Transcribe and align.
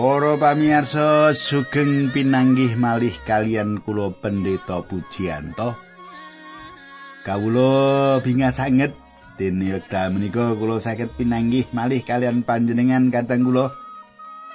Para 0.00 0.32
pamirsa 0.40 1.28
sugeng 1.36 2.08
pinanggih 2.08 2.72
malih 2.72 3.12
kalian 3.28 3.84
kula 3.84 4.08
pendeta 4.16 4.80
Pujianto. 4.80 5.76
Kawula 7.20 8.16
bingah 8.24 8.48
sanget 8.48 8.96
dene 9.36 9.76
wekdal 9.76 10.08
menika 10.16 10.56
kula 10.56 10.80
saged 10.80 11.12
pinanggih 11.20 11.68
malih 11.76 12.00
kalian 12.00 12.48
panjenengan 12.48 13.12
kateng 13.12 13.44
kula. 13.44 13.76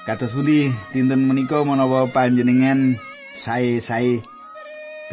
Kados 0.10 0.34
pundi 0.34 0.74
dinten 0.90 1.30
menika 1.30 1.62
menawa 1.62 2.10
panjenengan 2.10 2.98
sae-sae 3.38 4.26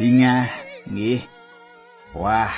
bingah 0.01 0.49
nggih. 0.89 1.21
Wah, 2.17 2.49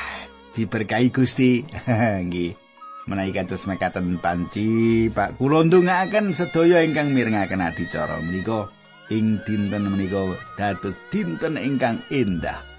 diberkahi 0.55 1.12
Gusti. 1.12 1.67
nggih. 2.23 2.64
Menawi 3.05 3.31
kados 3.33 3.69
mekaten 3.69 4.17
panci 4.17 5.07
Pak 5.13 5.37
kula 5.37 5.65
ndongaaken 5.65 6.33
sedaya 6.33 6.81
ingkang 6.81 7.13
mirengaken 7.13 7.61
adicara 7.61 8.21
menika. 8.21 8.69
Ing 9.13 9.37
dinten 9.45 9.85
menika 9.85 10.34
dados 10.57 10.97
dinten 11.13 11.62
ingkang 11.62 12.01
endah 12.09 12.75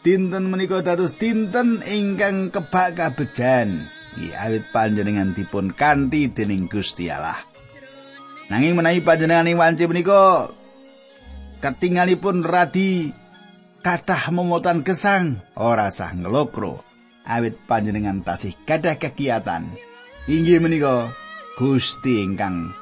dinten 0.00 0.48
menika 0.48 0.80
dados 0.80 1.16
dinten 1.16 1.84
ingkang 1.84 2.48
kebak 2.52 2.96
kabejan. 2.96 3.88
Iki 4.18 4.34
awit 4.34 4.64
panjenengan 4.74 5.38
dipun 5.38 5.70
kanthi 5.70 6.26
dening 6.34 6.66
Gusti 6.66 7.06
Allah. 7.06 7.38
Nanging 8.50 8.74
menawi 8.74 9.06
panjenengan 9.06 9.46
ing 9.46 9.54
wanci 9.60 9.86
menika 9.86 10.50
ketinggalipun 11.62 12.42
radi 12.42 13.14
kathah 13.84 14.34
momotan 14.34 14.82
gesang 14.82 15.38
ora 15.54 15.92
sah 15.94 16.10
ngelokro 16.10 16.89
awit 17.30 17.54
panjenengan 17.70 18.26
tasih 18.26 18.58
gadah 18.66 18.98
kegiatan 18.98 19.70
inggih 20.26 20.58
menika 20.58 21.14
Gusti 21.54 22.26
ingkang 22.26 22.74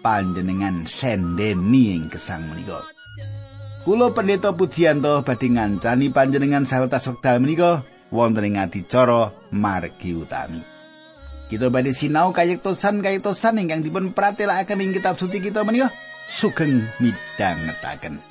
panjenengan 0.00 0.88
sendeni 0.88 1.92
ing 1.92 2.08
gesang 2.08 2.48
menika 2.48 2.80
Kulo 3.80 4.12
pendeta 4.12 4.52
Pujianto 4.52 5.24
badhe 5.24 5.48
ngancani 5.56 6.12
panjenengan 6.12 6.68
sawetara 6.68 7.00
wekdal 7.00 7.40
menika 7.40 7.70
wonten 8.12 8.44
ing 8.44 8.60
adicara 8.60 9.32
margi 9.48 10.12
utami. 10.12 10.60
Kita 11.48 11.72
badhe 11.72 11.96
sinau 11.96 12.28
kayektosan 12.36 13.00
kayektosan 13.00 13.56
ingkang 13.56 13.80
dipun 13.80 14.12
pratelakaken 14.12 14.84
ing 14.84 14.92
kitab 14.92 15.16
suci 15.16 15.40
kita 15.40 15.64
menika 15.64 15.88
sugeng 16.28 16.84
midhangetaken. 17.00 18.29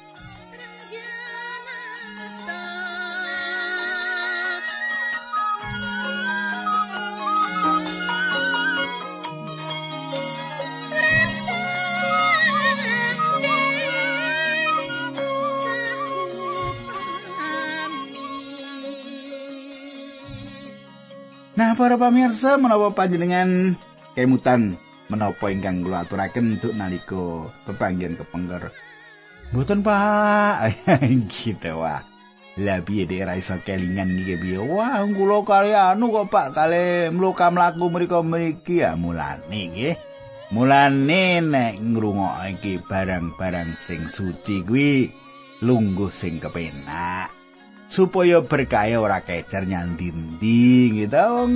Para 21.79 21.95
pamirsa 21.95 22.59
menawa 22.59 22.91
panjenengan 22.91 23.71
kemutan 24.11 24.75
menapa 25.07 25.47
ingkang 25.47 25.79
kula 25.79 26.03
aturaken 26.03 26.59
untuk 26.59 26.75
nalika 26.75 27.47
pepanggihan 27.63 28.19
kepengker. 28.19 28.75
Mboten, 29.55 29.79
Pak. 29.79 30.75
gitu 31.31 31.79
wah. 31.79 32.03
Lah 32.59 32.83
piye 32.83 33.07
dek 33.07 33.23
ra 33.23 33.39
iso 33.39 33.55
kelingan 33.63 34.19
iki 34.19 34.35
piye? 34.35 34.59
Wah, 34.59 35.07
kula 35.07 35.39
kali 35.47 35.71
anu 35.71 36.11
kok 36.11 36.27
Pak 36.27 36.47
kali 36.51 37.15
mluka 37.15 37.47
mlaku 37.47 37.87
mriku 37.87 38.27
mriki 38.27 38.83
ya 38.83 38.99
mulane 38.99 39.71
nggih. 39.71 39.95
Mulane 40.51 41.39
nek 41.39 41.79
ngrungokke 41.79 42.83
barang-barang 42.83 43.79
sing 43.79 44.11
suci 44.11 44.67
kuwi 44.67 45.07
lungguh 45.63 46.11
sing 46.11 46.43
kepenak. 46.43 47.38
Supaya 47.89 48.45
berkaya 48.45 49.01
ora 49.01 49.25
kecer 49.25 49.65
nyandindi 49.65 51.03
gitu. 51.03 51.49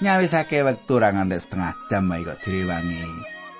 Nyawisake 0.00 0.64
wektu 0.64 0.96
ora 0.96 1.12
nganti 1.12 1.36
setengah 1.36 1.76
jam 1.92 2.08
ae 2.08 2.24
kok 2.24 2.40
direwangi. 2.40 3.04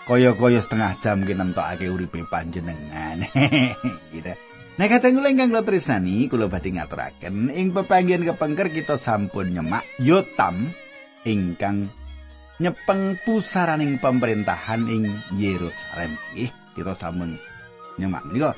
Kaya-kaya 0.08 0.58
setengah 0.62 0.96
jam 1.04 1.26
ki 1.26 1.36
nentokake 1.36 1.86
uripe 1.92 2.24
panjenengan. 2.24 3.20
Gitu. 4.16 4.32
Nah 4.80 4.86
kateng 4.88 5.20
kula 5.20 5.28
ingkang 5.28 5.52
kula 5.52 5.60
tresnani 5.60 6.24
kula 6.32 6.48
badhe 6.48 6.72
ngaturaken 6.72 7.52
ing 7.52 7.76
pepanggihan 7.76 8.24
kepengker 8.24 8.72
kita 8.72 8.96
sampun 8.96 9.52
nyemak 9.52 9.84
yotam 10.00 10.72
ingkang 11.28 11.92
nyepeng 12.56 13.20
pusaraning 13.20 14.00
pemerintahan 14.00 14.88
ing 14.88 15.20
Yerusalem. 15.36 16.16
Nggih 16.32 16.50
kita 16.72 16.96
sampun 16.96 17.36
nyemak. 18.00 18.24
Nika 18.32 18.56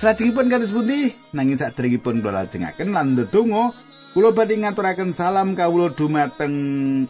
Salajengipun 0.00 0.50
kados 0.50 0.72
pundi? 0.72 1.14
Nanging 1.36 1.58
sadèrèngipun 1.60 2.24
kula 2.24 2.42
lajengaken 2.42 2.90
lan 2.90 3.14
ndedonga 3.14 3.70
kula 4.12 4.34
badhe 4.34 4.58
ngaturaken 4.58 5.14
salam 5.14 5.54
kawula 5.54 5.94
dumateng 5.94 6.54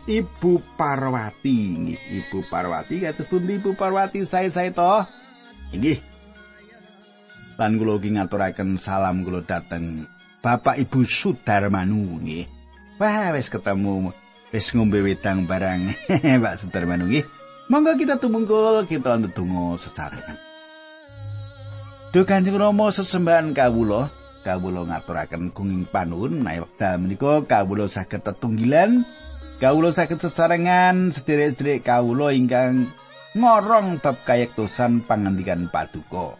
Ibu 0.04 0.52
Parwati. 0.76 1.58
Nggih 1.78 2.00
Ibu 2.20 2.38
Parwati 2.52 3.00
kados 3.00 3.26
pundi 3.30 3.56
Ibu 3.56 3.72
Parwati? 3.78 4.20
Sae-sae 4.22 4.74
to. 4.76 5.06
Inggih 5.72 5.98
lan 7.56 7.78
kula 7.78 7.96
ugi 7.96 8.10
ngaturaken 8.18 8.76
salam 8.76 9.22
kula 9.24 9.40
dateng 9.46 10.04
Bapak 10.42 10.76
Ibu 10.76 11.06
Sudarmanu. 11.06 12.20
Nggih. 12.20 12.44
Wah 13.00 13.32
wis 13.32 13.48
ketemu 13.48 14.12
wis 14.52 14.68
ngombe 14.76 15.00
wedang 15.00 15.48
barang 15.48 15.96
Pak 16.44 16.54
Sudarmanu 16.60 17.08
nggih. 17.08 17.24
Monggo 17.72 17.96
kita 17.96 18.20
tumungkul 18.20 18.84
kita 18.84 19.16
ndedonga 19.16 19.80
sesarengan 19.80 20.51
Duh 22.12 22.28
Kanjeng 22.28 22.60
Rama 22.60 22.92
sesembahan 22.92 23.56
kawula, 23.56 24.12
kawula 24.44 24.84
ngaturaken 24.84 25.48
gunging 25.48 25.88
panuwun 25.88 26.44
menawi 26.44 26.60
wekdal 26.60 27.00
menika 27.00 27.40
kawula 27.48 27.88
saged 27.88 28.20
tetunggilan, 28.20 29.08
kawula 29.56 29.96
saged 29.96 30.20
sesarengan 30.20 31.08
sederek-sederek 31.08 31.88
kawula 31.88 32.36
ingkang 32.36 32.92
ngorong 33.32 33.96
bab 34.04 34.20
kayektosan 34.28 35.00
pangandikan 35.08 35.72
paduka. 35.72 36.36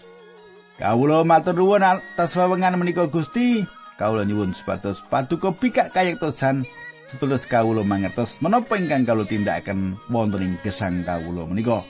Kawula 0.77 1.25
matur 1.25 1.57
nuwun 1.57 1.89
atas 1.89 2.37
wewengan 2.37 2.77
menika 2.77 3.09
Gusti, 3.09 3.65
kawula 3.97 4.29
nyuwun 4.29 4.53
supados 4.53 5.01
paduka 5.09 5.57
pikak 5.57 5.97
kayektosan 5.97 6.69
sepetus 7.09 7.49
kawula 7.49 7.81
mangertos 7.81 8.37
menapa 8.45 8.77
ingkang 8.77 9.09
kawula 9.09 9.25
tindakaken 9.25 9.97
wonten 10.13 10.45
ing 10.45 10.53
gesang 10.61 11.01
kawula 11.01 11.49
menika. 11.49 11.81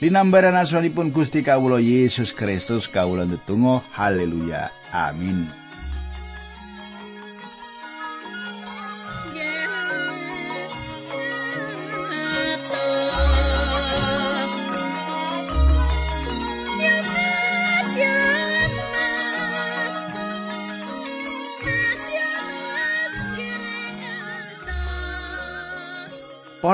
Linambaran 0.00 0.56
asmanipun 0.56 1.12
Gusti 1.12 1.44
Kawula 1.44 1.76
Yesus 1.76 2.32
Kristus 2.32 2.88
kawula 2.88 3.24
ndedonga 3.28 3.80
haleluya 3.92 4.70
amin 4.92 5.59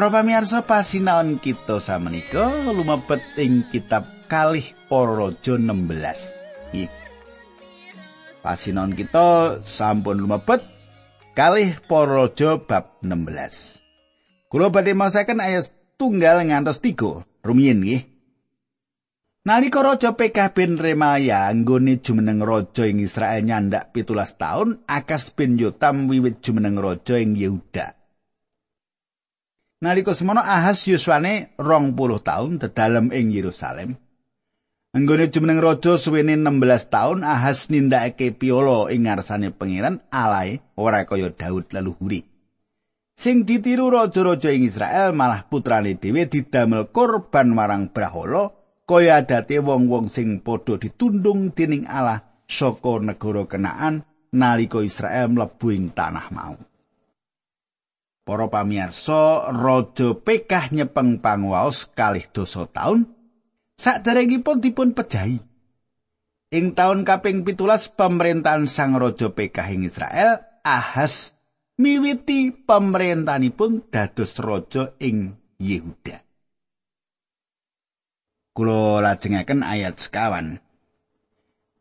Para 0.06 0.22
pamirsa 0.22 0.62
pasinaon 0.62 1.42
kita 1.42 1.82
samenika 1.82 2.46
lumebet 2.70 3.26
ing 3.42 3.66
kitab 3.66 4.06
Kalih 4.30 4.62
Para 4.86 5.34
16. 5.34 5.58
Iki. 6.70 6.86
Pasinaon 8.38 8.94
kita 8.94 9.58
sampun 9.66 10.22
lumebet 10.22 10.62
Kalih 11.34 11.82
Para 11.90 12.30
bab 12.62 13.02
16. 13.02 14.46
Kula 14.46 14.70
badhe 14.70 14.94
masaken 14.94 15.42
ayat 15.42 15.74
tunggal 15.98 16.38
ngantos 16.38 16.78
tiga 16.78 17.26
rumiyin 17.42 17.82
nggih. 17.82 18.06
Nalika 19.42 19.82
Raja 19.82 20.14
PK 20.14 20.54
bin 20.54 20.78
Remaya 20.78 21.50
anggone 21.50 21.98
jumeneng 21.98 22.46
raja 22.46 22.86
ing 22.86 23.02
Israel 23.02 23.42
nyandak 23.42 23.90
pitulas 23.90 24.38
taun, 24.38 24.86
Akas 24.86 25.34
bin 25.34 25.58
Yotam 25.58 26.06
wiwit 26.06 26.46
jumeneng 26.46 26.78
raja 26.78 27.18
ing 27.18 27.34
Yehuda. 27.34 27.95
Nalika 29.76 30.16
semono 30.16 30.40
Ahas 30.40 30.88
yuswane 30.88 31.52
20 31.60 32.24
taun 32.24 32.56
dedalem 32.56 33.12
ing 33.12 33.28
Yerusalem. 33.28 33.92
Anggone 34.96 35.28
jumeneng 35.28 35.60
raja 35.60 36.00
suwene 36.00 36.32
16 36.32 36.88
taun 36.88 37.20
Ahas 37.20 37.68
nindakake 37.68 38.32
piolo 38.32 38.88
ing 38.88 39.04
ngarsane 39.04 39.52
pangeran 39.52 40.00
alae 40.08 40.64
ora 40.80 41.04
kaya 41.04 41.28
Daud 41.28 41.68
leluhuri. 41.76 42.24
Sing 43.20 43.44
ditiru 43.44 43.92
raja-raja 43.92 44.48
ing 44.48 44.64
Israel 44.64 45.12
malah 45.12 45.44
putrane 45.44 45.92
dhewe 46.00 46.24
didamel 46.24 46.88
korban 46.88 47.52
marang 47.52 47.92
brahala 47.92 48.56
kaya 48.88 49.20
adate 49.20 49.60
wong-wong 49.60 50.08
sing 50.08 50.40
padha 50.40 50.80
ditundung 50.80 51.52
dening 51.52 51.84
Allah 51.84 52.24
saka 52.48 52.96
negara 53.04 53.44
Kenaan 53.44 54.08
nalika 54.32 54.80
Israel 54.80 55.36
mlebu 55.36 55.68
ing 55.68 55.92
tanah 55.92 56.32
mau. 56.32 56.56
Para 58.26 58.50
pamirsa, 58.50 59.54
Raja 59.54 60.18
Pekah 60.18 60.74
nyepeng 60.74 61.22
pangwaos 61.22 61.86
kalih 61.94 62.26
dosa 62.34 62.66
taun 62.66 63.06
Saderengipun 63.76 64.64
dipun 64.64 64.96
pejahi. 64.96 65.38
Ing 66.50 66.72
taun 66.72 67.04
kaping 67.04 67.44
pitulas 67.44 67.92
pemerintahan 67.92 68.64
Sang 68.64 68.96
Raja 68.96 69.28
Pekah 69.28 69.68
ing 69.68 69.84
Israel, 69.84 70.40
Ahas 70.64 71.36
miwiti 71.76 72.50
pemerintahanipun 72.50 73.92
dados 73.92 74.40
raja 74.40 74.96
ing 74.96 75.36
Yehuda. 75.60 76.24
Kula 78.56 79.04
lajengaken 79.04 79.60
ayat 79.60 80.00
sekawan. 80.00 80.64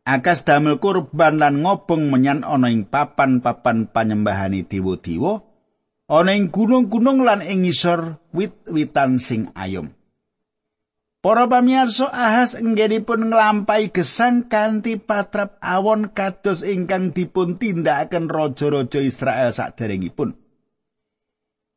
Akas 0.06 0.44
damel 0.46 0.78
kurban 0.78 1.40
lan 1.40 1.64
ngobong 1.64 2.12
menyan 2.12 2.44
ana 2.46 2.70
ing 2.70 2.86
papan-papan 2.86 3.90
panyembahani 3.90 4.62
dewa-dewa, 4.62 5.42
ana 6.06 6.38
ing 6.38 6.54
gunung-gunung 6.54 7.26
lan 7.26 7.42
ing 7.42 7.66
ngisor 7.66 8.22
wit-witan 8.30 9.18
sing 9.18 9.50
ayom. 9.58 9.90
Para 11.26 11.50
pamirsa 11.50 12.06
Ahas 12.06 12.54
enggenipun 12.54 13.34
nglampahi 13.34 13.90
gesang 13.90 14.46
kanthi 14.46 14.94
patrap 14.94 15.58
awon 15.58 16.14
kados 16.14 16.62
ingkang 16.62 17.10
dipun 17.10 17.58
tindakaken 17.58 18.30
raja-raja 18.30 19.02
Israel 19.02 19.50
saderengipun. 19.50 20.38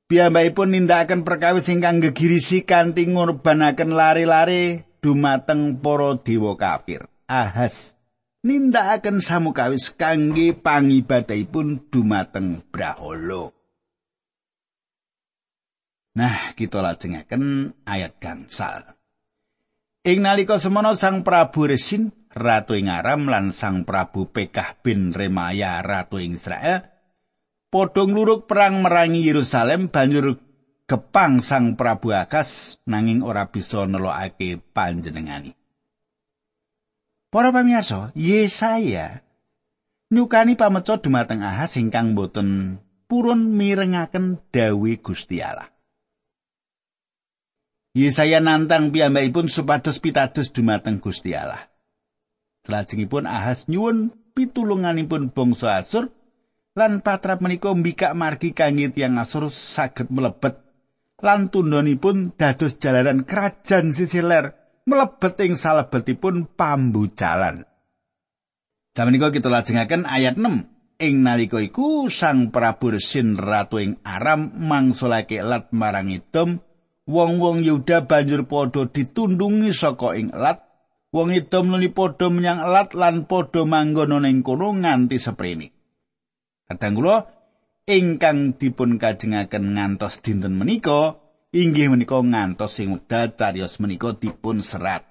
Piyambakipun 0.05 0.69
nindakaken 0.73 1.25
perkawis 1.25 1.65
ingkang 1.73 1.97
gegirisi 1.97 2.61
kanthi 2.61 3.09
ngurbanaken 3.09 3.89
lare-lare 3.97 4.85
dumateng 5.01 5.81
para 5.81 6.21
dewa 6.21 6.53
kafir. 6.53 7.09
Ahas 7.25 7.97
nindakaken 8.45 9.17
samukawis 9.17 9.89
kangge 9.97 10.53
pangibadahipun 10.53 11.89
dumateng 11.89 12.61
Brahala. 12.69 13.58
Nah, 16.17 16.57
kita 16.57 16.81
lajengaken 16.81 17.75
ayat 17.85 18.17
gangsal. 18.17 18.97
Ing 20.07 20.23
nalika 20.25 20.57
semono 20.57 20.95
Sang 20.95 21.27
Prabu 21.27 21.69
Resin 21.69 22.09
ratu 22.31 22.73
ing 22.73 22.87
Aram 22.87 23.27
lan 23.27 23.51
Sang 23.51 23.83
Prabu 23.83 24.31
Pekah 24.31 24.79
bin 24.79 25.11
Remaya 25.11 25.83
ratu 25.83 26.23
ing 26.23 26.39
Israel 26.39 26.87
padha 27.69 28.07
ngluruk 28.07 28.49
perang 28.49 28.81
merangi 28.81 29.21
Yerusalem 29.27 29.93
banjur 29.93 30.39
gepang 30.89 31.45
Sang 31.45 31.77
Prabu 31.77 32.15
Akas 32.15 32.81
nanging 32.89 33.21
ora 33.21 33.53
bisa 33.53 33.85
nelokake 33.85 34.57
panjenengani. 34.73 35.53
Para 37.29 37.53
pamirsa, 37.53 38.09
Yesaya 38.17 39.21
nyukani 40.09 40.57
pameca 40.57 40.97
dumateng 40.97 41.45
Ahas 41.45 41.77
ingkang 41.77 42.17
boten 42.17 42.81
purun 43.05 43.53
mirengaken 43.53 44.41
dawuh 44.49 44.97
Gusti 44.97 45.37
Allah. 45.37 45.69
Yesaya 47.99 48.39
nantang 48.39 48.95
piyambakipun 48.95 49.51
supados 49.51 49.99
pitados 49.99 50.55
dumateng 50.55 51.03
Gusti 51.03 51.35
Allah. 51.35 51.67
Salajengipun 52.63 53.27
Ahas 53.27 53.67
nyuwun 53.67 54.15
pitulunganipun 54.31 55.35
bangsa 55.35 55.83
Asur 55.83 56.07
lan 56.79 57.03
patrap 57.03 57.43
menika 57.43 57.75
mbikak 57.75 58.15
margi 58.15 58.55
kangge 58.55 58.95
tiyang 58.95 59.19
Asur 59.19 59.51
saged 59.51 60.07
mlebet 60.15 60.63
lan 61.19 61.51
tundhonipun 61.51 62.39
dados 62.39 62.79
jalanan 62.79 63.27
kerajaan 63.27 63.91
sisi 63.91 64.23
ler 64.23 64.55
mlebet 64.87 65.35
ing 65.43 65.59
salebetipun 65.59 66.55
pambucalan. 66.55 67.67
Jamenika 68.95 69.27
kita 69.27 69.51
lajengaken 69.51 70.07
ayat 70.07 70.39
6. 70.39 71.03
Ing 71.03 71.23
nalika 71.23 71.59
iku 71.59 72.07
Sang 72.07 72.51
Prabu 72.51 72.95
Resin 72.95 73.35
ratu 73.35 73.79
ing 73.79 73.99
Aram 74.07 74.55
mangsulake 74.55 75.43
lat 75.43 75.71
marang 75.75 76.11
Edom 76.11 76.63
wong-wong 77.09 77.65
Yehuda 77.65 78.05
banjur 78.05 78.45
padha 78.45 78.85
ditundungi 78.85 79.73
saka 79.73 80.13
ing 80.13 80.29
Elat. 80.29 80.61
Wong 81.09 81.33
Edom 81.33 81.73
nuli 81.73 81.89
padha 81.89 82.29
menyang 82.29 82.61
Elat 82.61 82.93
lan 82.93 83.25
padha 83.25 83.65
manggon 83.65 84.29
ing 84.29 84.45
kono 84.45 84.77
nganti 84.77 85.17
seprene. 85.17 85.73
Kadang 86.69 86.93
kula 86.93 87.25
ingkang 87.89 88.61
dipun 88.61 89.01
kajengaken 89.01 89.73
ngantos 89.73 90.21
dinten 90.21 90.53
menika 90.53 91.17
inggih 91.49 91.89
menika 91.89 92.21
ngantos 92.21 92.77
sing 92.77 92.93
wekdal 92.93 93.33
cariyos 93.33 93.81
menika 93.81 94.13
dipun 94.13 94.61
serat. 94.61 95.01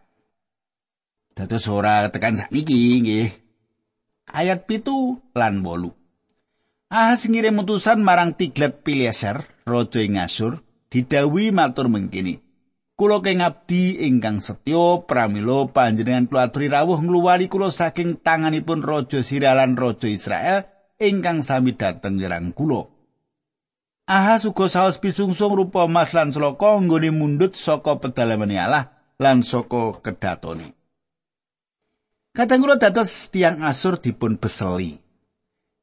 Dados 1.34 1.66
ora 1.66 2.06
tekan 2.14 2.38
sakniki 2.38 3.02
nggih. 3.02 3.28
Ayat 4.30 4.70
pitu 4.70 5.18
lan 5.34 5.66
wolu. 5.66 5.98
Ahas 6.88 7.26
ngirim 7.26 7.58
utusan 7.60 8.00
marang 8.00 8.32
Tiglat 8.32 8.80
Pileser, 8.80 9.44
raja 9.68 10.00
ing 10.00 10.16
Asur, 10.16 10.64
didawi 10.93 11.52
matur 11.52 11.93
mengkini. 11.93 12.40
Kulo 12.99 13.23
keng 13.23 13.38
abdi 13.38 14.02
ingkang 14.11 14.43
setya 14.43 15.06
pramila 15.06 15.70
panjenengan 15.70 16.26
kula 16.26 16.50
aturi 16.50 16.67
rawuh 16.67 16.99
ngluwari 16.99 17.46
kulo 17.46 17.70
saking 17.70 18.19
tanganipun 18.19 18.82
raja 18.82 19.23
Siralan 19.23 19.79
raja 19.79 20.11
Israel 20.11 20.67
ingkang 20.99 21.46
sami 21.46 21.79
dhateng 21.79 22.19
nyerang 22.19 22.50
kulo. 22.50 22.90
Aha 24.11 24.40
uga 24.43 24.67
saos 24.67 24.99
pisungsung 24.99 25.55
rupa 25.55 25.87
emas 25.87 26.11
lan 26.11 26.35
sloka 26.35 26.75
nggone 26.75 27.14
mundut 27.14 27.55
saka 27.55 28.02
pedalaman 28.02 28.50
Allah 28.58 28.91
lan 29.20 29.46
saka 29.46 30.02
kedatone. 30.02 30.75
Kadang 32.34 32.67
kula 32.67 32.82
dados 32.82 33.31
tiang 33.31 33.62
Asur 33.62 34.02
dipun 34.02 34.43
beseli. 34.43 34.99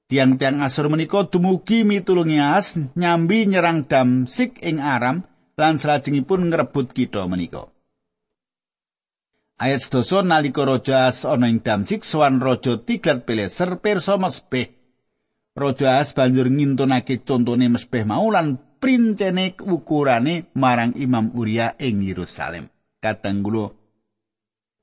Tiang-tiang 0.06 0.62
Asur 0.62 0.86
menika 0.86 1.26
dumugi 1.26 1.82
mitulungi 1.82 2.38
As 2.38 2.78
nyambi 2.94 3.50
nyerang 3.50 3.90
Damsik 3.90 4.62
ing 4.62 4.78
Aram 4.78 5.26
lan 5.58 5.82
salajengipun 5.82 6.54
ngrebut 6.54 6.94
kitha 6.94 7.26
menika. 7.26 7.74
Ayat 9.58 9.82
sedoso 9.82 10.22
nalika 10.22 10.62
Raja 10.62 11.10
As 11.10 11.26
ana 11.26 11.50
ing 11.50 11.66
Damsik 11.66 12.06
sowan 12.06 12.38
Raja 12.38 12.78
Tiglat 12.78 13.26
Pileser 13.26 13.82
pirsa 13.82 14.22
mesbeh. 14.22 14.78
Raja 15.58 15.98
As 15.98 16.14
banjur 16.14 16.54
ngintunake 16.54 17.26
contone 17.26 17.66
mesbeh 17.66 18.06
mau 18.06 18.30
lan 18.30 18.62
princene 18.78 19.58
ukurane 19.58 20.54
marang 20.54 20.94
Imam 21.02 21.34
Uria 21.34 21.74
ing 21.82 22.06
Yerusalem. 22.06 22.70
Kadang 23.02 23.42
kula 23.42 23.74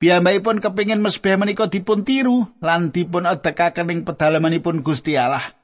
Piyambakipun 0.02 0.58
kepingin 0.58 0.98
mesbeh 0.98 1.38
menika 1.38 1.70
dipun 1.70 2.02
tiru 2.02 2.50
lan 2.58 2.90
dipun 2.90 3.22
adekaken 3.22 3.86
ing 3.86 4.00
pedalamanipun 4.02 4.82
Gusti 4.82 5.14
Allah. 5.14 5.54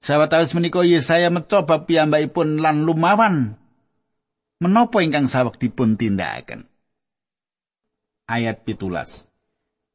Sawetawis 0.00 0.56
menika 0.56 0.80
Yesaya 0.88 1.28
mencoba 1.28 1.84
piyambakipun 1.84 2.64
lan 2.64 2.88
lumawan 2.88 3.60
menapa 4.64 5.04
ingkang 5.04 5.28
sawek 5.28 5.60
dipun 5.60 6.00
tindakaken. 6.00 6.64
Ayat 8.24 8.64
pitulas. 8.64 9.28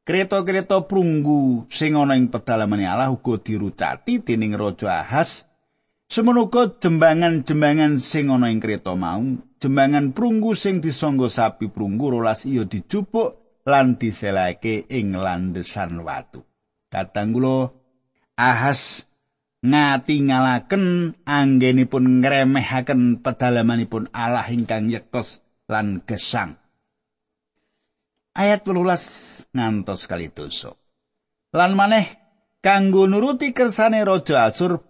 Kereta-kereta 0.06 0.86
prunggu 0.86 1.66
sing 1.66 1.98
ana 1.98 2.14
ing 2.14 2.30
pedalamane 2.30 2.86
Allah 2.86 3.10
uga 3.10 3.42
dirucati 3.42 4.22
dening 4.22 4.54
Raja 4.54 5.02
Ahas. 5.02 5.50
Semono 6.06 6.46
jembangan-jembangan 6.52 7.98
sing 7.98 8.30
ana 8.30 8.54
ing 8.54 8.62
kereta 8.62 8.94
mau, 8.94 9.18
jembangan 9.58 10.14
prunggu 10.14 10.54
sing 10.54 10.78
disangga 10.78 11.26
sapi 11.26 11.66
prunggu 11.66 12.14
rolas 12.14 12.46
iya 12.46 12.62
dijupuk 12.62 13.43
lan 13.64 13.96
diselake 13.96 14.84
ing 14.92 15.16
landesan 15.16 16.04
watu. 16.04 16.44
Kadang 16.92 17.34
kula 17.34 17.72
ahas 18.36 19.08
ngatingalaken 19.64 21.16
anggenipun 21.24 22.20
ngremehaken 22.20 23.24
pedalamanipun 23.24 24.12
Allah 24.12 24.44
ingkang 24.52 24.92
yektos 24.92 25.40
lan 25.66 26.04
gesang. 26.04 26.60
Ayat 28.36 28.66
12 28.66 29.54
ngantos 29.56 30.04
kali 30.10 30.28
dosa. 30.28 30.76
Lan 31.54 31.72
maneh 31.78 32.18
kanggo 32.60 33.06
nuruti 33.06 33.54
kersane 33.54 34.02
Raja 34.02 34.50
Asur 34.50 34.82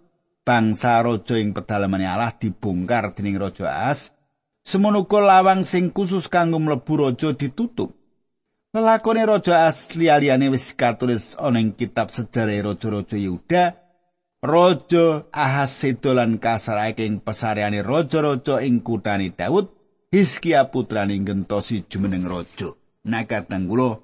bangsa 0.45 1.01
raja 1.01 1.37
ing 1.41 1.53
pedalamane 1.53 2.05
Allah 2.05 2.33
dibongkar 2.33 3.17
dening 3.17 3.41
Raja 3.41 3.89
As. 3.89 4.13
Semono 4.65 5.05
lawang 5.05 5.61
sing 5.61 5.93
khusus 5.93 6.25
kanggo 6.25 6.57
mlebu 6.57 7.05
raja 7.05 7.37
ditutup. 7.37 8.04
Lelakone 8.75 9.23
raja 9.23 9.71
asli 9.71 10.09
aliyane 10.11 10.49
wis 10.51 10.75
katulis 10.75 11.31
ana 11.39 11.63
ing 11.63 11.71
kitab 11.79 12.11
sejarah 12.11 12.59
raja-raja 12.59 13.15
Yehuda. 13.15 13.63
Raja 14.43 15.05
Ahas 15.31 15.71
sedolan 15.79 16.35
kasarake 16.43 17.07
ing 17.07 17.23
pesareane 17.23 17.79
raja-raja 17.79 18.59
ing 18.67 18.83
kutani 18.83 19.31
Daud, 19.31 19.71
Hizkia 20.11 20.67
putrane 20.67 21.15
gentosi 21.23 21.87
jumeneng 21.87 22.27
raja. 22.27 22.75
Nakatang 23.07 23.63
kula 23.71 23.95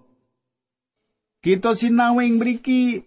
kita 1.44 1.76
sinau 1.76 2.24
ing 2.24 2.40
mriki 2.40 3.04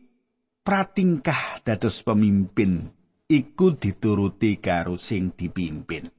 pratingkah 0.68 1.64
dados 1.64 2.04
pemimpin 2.04 2.92
iku 3.25 3.73
dituruti 3.73 4.61
karo 4.61 5.00
sing 5.00 5.33
dipimpin. 5.33 6.12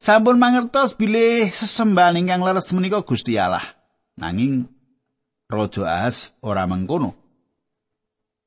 Sampun 0.00 0.40
mangertos 0.40 0.96
bilih 0.96 1.52
sesembahan 1.52 2.16
ingkang 2.16 2.40
leres 2.40 2.72
menika 2.72 3.04
Gusti 3.04 3.36
Allah. 3.36 3.76
Nanging 4.16 4.64
Raja 5.44 5.84
Ahas 5.84 6.32
ora 6.40 6.64
mengkono. 6.64 7.12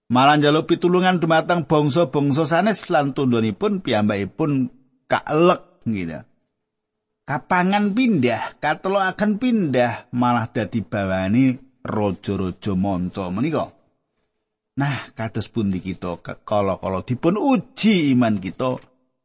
Malah 0.09 0.41
njaluk 0.41 0.65
pitulungan 0.65 1.21
dumateng 1.21 1.69
bangsa-bangsa 1.69 2.49
sanes 2.49 2.89
lan 2.89 3.13
tundhonipun 3.13 3.85
piyambakipun 3.85 4.73
kaelek 5.05 5.85
gitu. 5.85 6.25
kapangan 7.23 7.95
pindah, 7.95 8.59
katelo 8.59 8.99
akan 8.99 9.39
pindah 9.39 10.11
malah 10.11 10.51
dadi 10.51 10.83
bawani 10.83 11.55
raja-raja 11.85 12.73
manca 12.75 13.31
menika. 13.31 13.71
Nah, 14.73 15.13
kados 15.13 15.53
pundi 15.53 15.79
kita 15.79 16.17
kala-kala 16.43 17.05
dipun 17.05 17.37
uji 17.37 18.09
iman 18.17 18.41
kita 18.41 18.81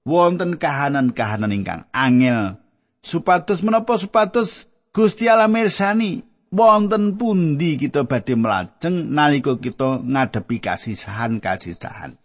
wonten 0.09 0.57
kahanan-kahanan 0.57 1.53
ingkang 1.53 1.85
angel 1.93 2.57
supados 3.05 3.61
menapa 3.61 4.01
supados 4.01 4.73
Gusti 4.97 5.29
Allah 5.29 5.53
mirsani 5.53 6.25
wonten 6.49 7.21
pundi 7.21 7.77
kita 7.77 8.09
badhe 8.09 8.35
melajeng 8.35 9.13
nalika 9.13 9.61
kita 9.61 10.01
ngadepi 10.01 10.57
kasisahan-kasisahan. 10.65 12.17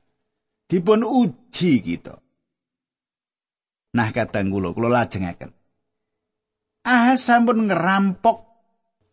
Dipun 0.71 1.05
uji 1.05 1.83
kita. 1.83 2.17
Nah, 3.93 4.09
kadang 4.09 4.49
kula 4.49 4.73
kula 4.73 4.89
lajengaken. 4.89 5.53
Ah 6.83 7.13
sampun 7.13 7.69
ngerampok 7.69 8.41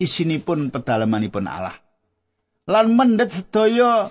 isinipun 0.01 0.73
pedalamanipun 0.73 1.45
Allah. 1.45 1.77
Lan 2.65 2.97
mendhet 2.97 3.31
sedaya 3.31 4.09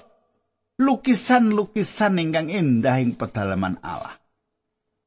lukisan-lukisan 0.77 2.21
ingkang 2.21 2.53
indah 2.53 3.01
ing 3.01 3.17
pedalaman 3.17 3.81
Allah. 3.81 4.19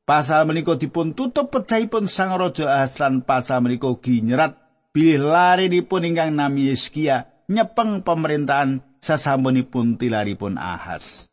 Pasal 0.02 0.50
menika 0.50 0.74
dipun 0.74 1.14
tutup 1.14 1.54
pecahipun 1.54 2.10
Sang 2.10 2.34
Raja 2.34 2.66
lan 2.98 3.22
pasal 3.22 3.62
menika 3.62 3.86
ugi 3.86 4.18
nyerat 4.18 4.58
bilih 4.90 5.30
larinipun 5.30 6.02
ingkang 6.02 6.34
nami 6.34 6.74
Yeskia 6.74 7.30
nyepeng 7.46 8.02
pemerintahan 8.02 8.82
sasampunipun 8.98 10.02
tilaripun 10.02 10.58
Ahas. 10.58 11.30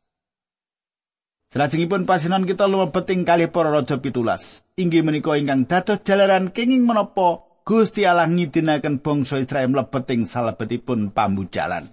Salajengipun 1.50 2.06
pasinan 2.06 2.46
kita 2.46 2.70
lumebet 2.70 3.10
ing 3.10 3.26
kalih 3.26 3.50
para 3.50 3.74
raja 3.74 3.98
pitulas. 3.98 4.62
Inggih 4.78 5.02
menika 5.02 5.34
ingkang 5.34 5.66
dados 5.66 6.06
jalaran 6.06 6.54
kenging 6.54 6.86
menapa 6.86 7.42
Gusti 7.66 8.06
Allah 8.06 8.30
ngidinaken 8.30 9.02
bangsa 9.02 9.42
Israel 9.42 9.74
mlebet 9.74 10.06
ing 10.14 10.30
salebetipun 10.30 11.10
pambujalan. 11.10 11.90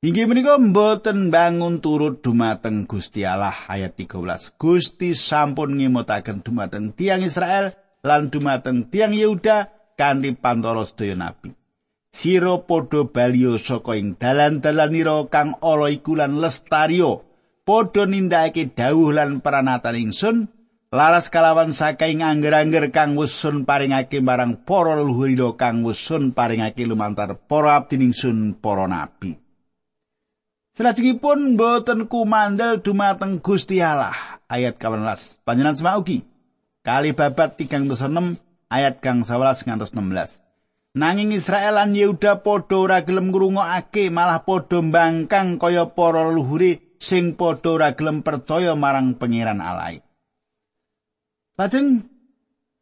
Inggih 0.00 0.32
menika 0.32 0.56
mboten 0.56 1.28
bangun 1.28 1.84
turut 1.84 2.24
dumateng 2.24 2.88
Gusti 2.88 3.20
Allah 3.20 3.52
ayat 3.68 4.00
13. 4.00 4.56
Gusti 4.56 5.12
sampun 5.12 5.76
ngimutaken 5.76 6.40
dumateng 6.40 6.96
tiang 6.96 7.20
Israel 7.20 7.76
lan 8.00 8.32
dumateng 8.32 8.88
tiang 8.88 9.12
Yehuda 9.12 9.68
kanthi 10.00 10.32
pantoro 10.32 10.88
sedaya 10.88 11.20
nabi. 11.20 11.52
Siro 12.08 12.64
padha 12.64 13.12
balio 13.12 13.60
saka 13.60 13.92
ing 14.00 14.16
dalan-dalanira 14.16 15.28
kang 15.28 15.60
ala 15.60 15.92
iku 15.92 16.16
lan 16.16 16.40
lestario 16.40 17.20
padha 17.68 18.08
nindakake 18.08 18.72
dawuh 18.72 19.12
lan 19.12 19.44
peranatan 19.44 20.00
ingsun 20.00 20.48
laras 20.96 21.28
kalawan 21.28 21.76
saking 21.76 22.24
angger-angger 22.24 22.88
kang 22.88 23.20
wis 23.20 23.36
sun 23.36 23.68
paringake 23.68 24.24
marang 24.24 24.64
para 24.64 24.96
leluhur 24.96 25.60
kang 25.60 25.84
wis 25.84 26.00
sun 26.00 26.32
paringake 26.32 26.88
lumantar 26.88 27.36
para 27.36 27.76
abdi 27.76 28.00
ingsun 28.00 28.56
para 28.56 28.88
nabi 28.88 29.49
Selajengipun 30.80 31.60
boten 31.60 32.08
kumandel 32.08 32.80
dumateng 32.80 33.36
Gusti 33.44 33.84
Allah 33.84 34.16
ayat 34.48 34.80
18 34.80 35.44
panjenengan 35.44 35.76
semak 35.76 36.00
ugi 36.00 36.24
kali 36.80 37.12
babat 37.12 37.60
36 37.60 38.00
ayat 38.72 39.04
kang 39.04 39.20
11 39.20 39.68
ngantos 39.68 39.92
16 39.92 40.40
Nanging 40.96 41.36
Israel 41.36 41.76
lan 41.76 41.92
Yehuda 41.92 42.40
padha 42.40 42.80
ora 42.80 43.04
gelem 43.04 43.28
ngrungokake 43.28 44.08
malah 44.08 44.40
padha 44.40 44.80
mbangkang 44.80 45.60
kaya 45.60 45.84
para 45.92 46.32
leluhure 46.32 46.96
sing 46.96 47.36
padha 47.36 47.76
ora 47.76 47.92
gelem 47.92 48.24
percaya 48.24 48.72
marang 48.72 49.20
pangeran 49.20 49.60
Allah. 49.60 50.00
Lajeng 51.60 52.08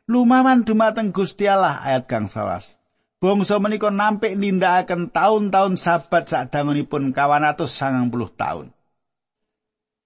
lumawan 0.06 0.62
dumateng 0.62 1.10
Gusti 1.10 1.50
Allah 1.50 1.82
ayat 1.82 2.06
kang 2.06 2.30
11. 2.30 2.77
Bangsa 3.18 3.58
menika 3.58 3.90
nampik 3.90 4.38
nindakaken 4.38 5.10
taun-taun 5.10 5.74
sabat 5.74 6.30
sadangunipun 6.30 7.10
kawan 7.10 7.42
atus 7.50 7.74
sangang 7.74 8.14
puluh 8.14 8.30
taun. 8.30 8.70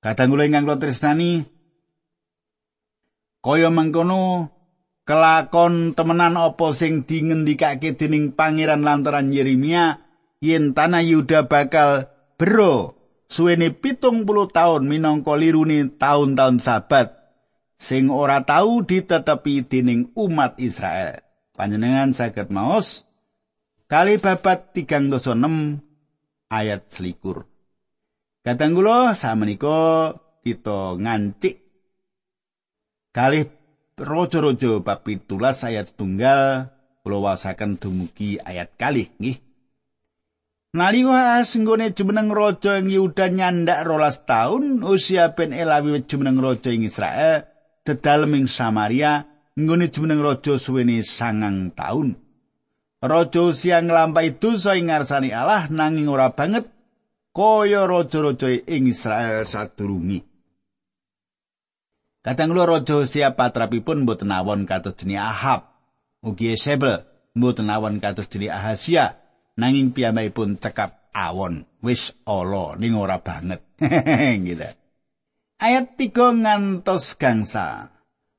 Kadang 0.00 0.32
kula 0.32 0.48
ingkang 0.48 0.64
kula 0.64 0.80
tresnani 0.80 1.44
kaya 3.44 3.68
mengkono 3.68 4.48
kelakon 5.04 5.92
temenan 5.92 6.40
apa 6.40 6.72
sing 6.72 7.04
dingendikake 7.04 7.92
dening 8.00 8.32
pangeran 8.32 8.80
lantaran 8.80 9.28
Yeremia 9.28 10.00
yen 10.40 10.72
tanah 10.72 11.04
Yuda 11.04 11.44
bakal 11.52 12.08
bero 12.40 12.96
suwene 13.28 13.76
pitung 13.76 14.24
puluh 14.24 14.48
tahun 14.48 14.88
minangka 14.88 15.36
lirune 15.36 15.92
tahun-tahun 16.00 16.64
sabat 16.64 17.12
sing 17.76 18.08
ora 18.08 18.40
tau 18.40 18.80
ditetepi 18.80 19.68
dening 19.68 20.16
umat 20.16 20.56
Israel. 20.56 21.20
Panjenengan 21.52 22.16
saged 22.16 22.48
maos 22.48 23.04
kali 23.84 24.16
babat 24.16 24.72
36 24.72 25.20
ayat 26.48 26.88
selikur. 26.88 27.44
Kadang 28.40 28.72
kula 28.72 29.12
samenika 29.12 30.16
kita 30.40 30.96
ngancik 30.96 31.60
kali 33.12 33.46
rojo-rojo 34.00 34.80
bab 34.80 35.04
17 35.04 35.28
ayat 35.68 35.92
setunggal 35.92 36.72
kula 37.04 37.18
wasaken 37.20 37.76
dumugi 37.76 38.40
ayat 38.40 38.72
kalih 38.80 39.12
nggih. 39.20 39.38
Nalika 40.72 41.36
asenggone 41.36 41.92
jumeneng 41.92 42.32
raja 42.32 42.80
ing 42.80 42.88
Yuda 42.88 43.28
nyandak 43.28 43.84
rolas 43.84 44.24
taun, 44.24 44.80
usia 44.80 45.36
ben 45.36 45.52
Elawi 45.52 46.00
jumeneng 46.08 46.40
raja 46.40 46.72
ing 46.72 46.88
Israel, 46.88 47.44
dedalem 47.84 48.40
ing 48.40 48.46
Samaria, 48.48 49.28
nggone 49.58 49.88
jumeneng 49.92 50.22
raja 50.22 50.56
suwene 50.56 51.00
sangang 51.04 51.72
taun. 51.72 52.16
Raja 53.02 53.40
usia 53.42 53.82
nglampahi 53.82 54.38
dosa 54.38 54.78
ing 54.78 54.88
ngarsani 54.88 55.34
Allah 55.34 55.66
nanging 55.66 56.06
ora 56.06 56.30
banget 56.30 56.70
kaya 57.34 57.88
raja-raja 57.88 58.48
ing 58.68 58.86
Israel 58.86 59.42
sadurungi. 59.42 60.22
Kadang 62.22 62.54
kula 62.54 62.64
raja 62.68 63.02
usia 63.02 63.34
patrapipun 63.34 64.06
mboten 64.06 64.30
awon 64.30 64.70
kados 64.70 64.94
dene 64.94 65.18
Ahab, 65.18 65.66
ugi 66.22 66.54
Sebel 66.54 67.02
mboten 67.34 67.66
awon 67.66 67.98
kados 67.98 68.30
dene 68.30 68.54
Ahasia. 68.54 69.22
nanging 69.56 69.92
piyambakipun 69.92 70.56
cekap 70.56 71.12
awon 71.12 71.68
wis 71.84 72.16
ala 72.24 72.76
ning 72.80 72.96
ora 72.96 73.20
banget 73.20 73.60
ayat 75.64 75.86
3 75.94 76.42
ngantos 76.42 77.14
gangsa 77.20 77.92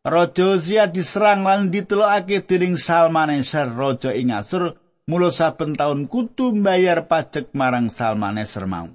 Raja 0.03 0.60
Sia 0.60 0.91
diserang 0.91 1.48
lan 1.48 1.72
ditelokake 1.72 2.43
dening 2.43 2.75
Salmaneser 2.75 3.72
raja 3.72 4.12
ing 4.12 4.36
Asur 4.36 4.75
mula 5.07 5.31
saben 5.31 5.79
taun 5.79 6.12
kudu 6.12 6.51
mbayar 6.60 7.07
pajak 7.07 7.55
marang 7.55 7.88
Salmaneser 7.88 8.67
mau 8.67 8.91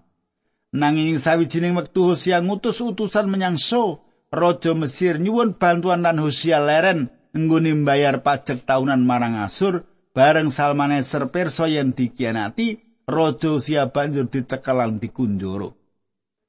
nanging 0.68 1.16
sawijining 1.16 1.72
wektu 1.80 2.12
Hosea 2.12 2.44
ngutus 2.44 2.84
utusan 2.84 3.32
menyang 3.32 3.56
So 3.56 4.04
raja 4.28 4.76
Mesir 4.76 5.16
nyuwun 5.16 5.56
bantuan 5.56 6.04
lan 6.04 6.20
Hosea 6.20 6.60
leren 6.60 7.08
nggone 7.32 7.72
mbayar 7.72 8.20
pajak 8.20 8.68
tahunan 8.68 9.00
marang 9.00 9.40
Asur 9.40 9.88
bareng 10.12 10.52
Salmaneser 10.52 11.32
perso 11.32 11.64
yen 11.64 11.96
dikianati 11.96 12.84
raja 13.08 13.56
Usia 13.56 13.88
banjur 13.88 14.28
dicekel 14.28 14.76
lan 14.76 15.00
dikunjoro. 15.00 15.77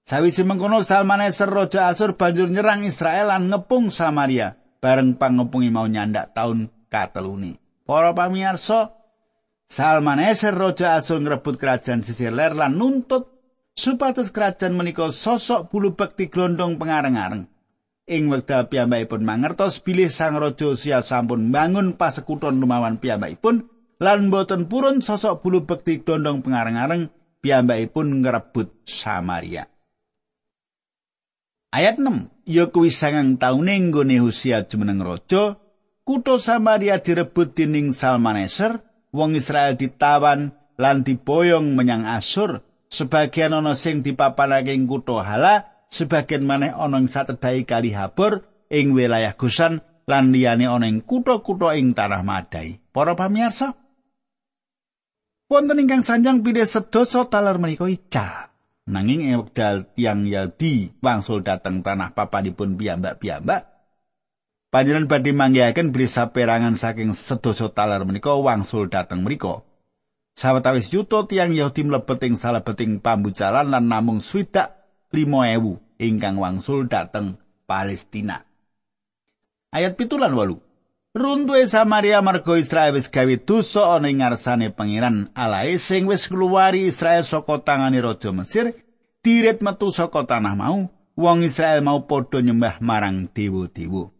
Sawise 0.10 0.42
mengkono 0.42 0.82
Salmaneser 0.82 1.54
raja 1.54 1.94
Asur 1.94 2.18
banjur 2.18 2.50
nyerang 2.50 2.82
Israel 2.82 3.30
lan 3.30 3.46
ngepung 3.54 3.94
Samaria 3.94 4.58
bareng 4.82 5.22
pangepungi 5.22 5.70
mau 5.70 5.86
nyandak 5.86 6.34
taun 6.34 6.66
kateluni. 6.89 7.54
Para 7.86 8.18
pamirsa, 8.18 8.89
Salmaneser 9.70 10.58
raja 10.58 10.98
Asur 10.98 11.22
ngrebut 11.22 11.62
kerajaan 11.62 12.01
sisir 12.01 12.34
ler 12.34 12.58
lan 12.58 12.74
nuntut 12.74 13.30
supados 13.78 14.34
kerajaan 14.34 14.74
menika 14.74 15.13
sosok 15.13 15.70
bulu 15.70 15.94
bekti 15.94 16.25
glondong 16.25 16.82
pengareng-areng. 16.82 17.46
ing 18.10 18.34
wekdal 18.34 18.66
piyambakipun 18.66 19.22
mangertos 19.22 19.78
bilih 19.86 20.10
sang 20.10 20.42
raja 20.42 20.74
Usia 20.74 21.06
sampun 21.06 21.54
bangun 21.54 21.94
pasekuton 21.94 22.58
lumawan 22.58 22.98
piyambakipun 22.98 23.70
lan 24.01 24.34
boten 24.34 24.66
purun 24.66 25.06
sosok 25.06 25.46
bulu 25.46 25.70
bekti 25.70 26.01
dondong 26.01 26.42
pengareng-areng 26.42 27.13
piyambakipun 27.46 28.25
ngrebut 28.25 28.89
Samaria. 28.89 29.70
Ayat 31.70 32.02
6, 32.02 32.50
ya 32.50 32.74
kuwi 32.74 32.90
sangang 32.90 33.38
taune 33.38 33.78
nggone 33.78 34.18
Usia 34.26 34.66
jumeneng 34.66 35.06
raja, 35.06 35.62
kutha 36.02 36.42
Samaria 36.42 36.98
direbut 36.98 37.54
dening 37.54 37.94
Salmaneser, 37.94 38.82
wong 39.14 39.38
Israel 39.38 39.78
ditawan 39.78 40.50
lan 40.82 41.06
diboyong 41.06 41.78
menyang 41.78 42.10
Asur, 42.10 42.66
sebagian 42.90 43.54
ana 43.54 43.78
sing 43.78 44.02
dipapanake 44.02 44.74
ing 44.74 44.90
kutha 44.90 45.22
Hala 45.22 45.70
sebagian 45.94 46.42
maneh 46.42 46.74
ana 46.74 46.98
ing 46.98 47.06
satedhai 47.06 47.70
kali 47.70 47.94
Habor 47.94 48.50
ing 48.74 48.98
wilayah 48.98 49.38
Gusan 49.38 49.86
lan 50.10 50.34
liyane 50.34 50.66
ana 50.66 50.90
ing 50.90 51.06
kutha-kutha 51.06 51.78
ing 51.78 51.94
tanah 51.94 52.26
Madai. 52.26 52.82
Para 52.90 53.14
pamirsa, 53.14 53.78
wonten 55.46 55.86
ingkang 55.86 56.02
sanjang 56.02 56.42
pilih 56.42 56.66
sedasa 56.66 57.30
taler 57.30 57.62
menika 57.62 57.86
ical. 57.86 58.49
Nanging 58.89 59.29
ing 59.29 59.38
wekdal 59.46 59.86
tiang 59.93 60.25
Yaldi 60.25 60.89
wangsul 60.98 61.46
dateng 61.46 61.86
tanah 61.86 62.17
papanipun 62.17 62.74
piyambak-piyambak, 62.74 63.69
Panjenengan 64.69 65.10
badhe 65.10 65.34
manggihaken 65.34 65.89
beli 65.89 66.05
saperangan 66.05 66.77
saking 66.77 67.17
sedasa 67.17 67.74
taler 67.74 68.05
menika 68.05 68.38
wangsul 68.38 68.86
dhateng 68.86 69.25
mriku. 69.25 69.65
Sawetawis 70.38 70.93
yuta 70.93 71.25
tiang 71.25 71.58
Yahudi 71.58 71.89
mlebet 71.89 72.22
ing 72.22 72.38
salebeting 72.38 73.01
pambucalan 73.01 73.65
lan 73.65 73.89
namung 73.89 74.22
swidak 74.22 74.77
5000 75.10 75.81
ingkang 75.98 76.38
wangsul 76.38 76.86
dhateng 76.86 77.41
Palestina. 77.65 78.46
Ayat 79.74 79.98
pitulan 79.98 80.38
walu. 80.38 80.62
Runtuhe 81.10 81.66
Samaria 81.66 82.22
marga 82.22 82.54
Israel 82.54 82.94
wis 82.94 83.10
gawe 83.10 83.34
dosa 83.42 83.98
ana 83.98 84.13
ing 84.13 84.22
ngarsane 84.22 84.70
pangeran 84.70 85.34
alae 85.34 85.82
sing 85.82 86.06
wis 86.06 86.30
ngluwari 86.30 86.86
Israel 86.86 87.25
saka 87.25 87.66
tangane 87.66 87.98
raja 87.98 88.30
Mesir 88.30 88.78
dirit 89.25 89.58
metu 89.66 89.89
saka 89.89 90.30
tanah 90.30 90.54
mau 90.54 90.86
wong 91.18 91.42
Israel 91.42 91.82
mau 91.82 92.06
padha 92.06 92.46
nyembah 92.46 92.78
marang 92.86 93.25
dewa-dewa. 93.25 94.13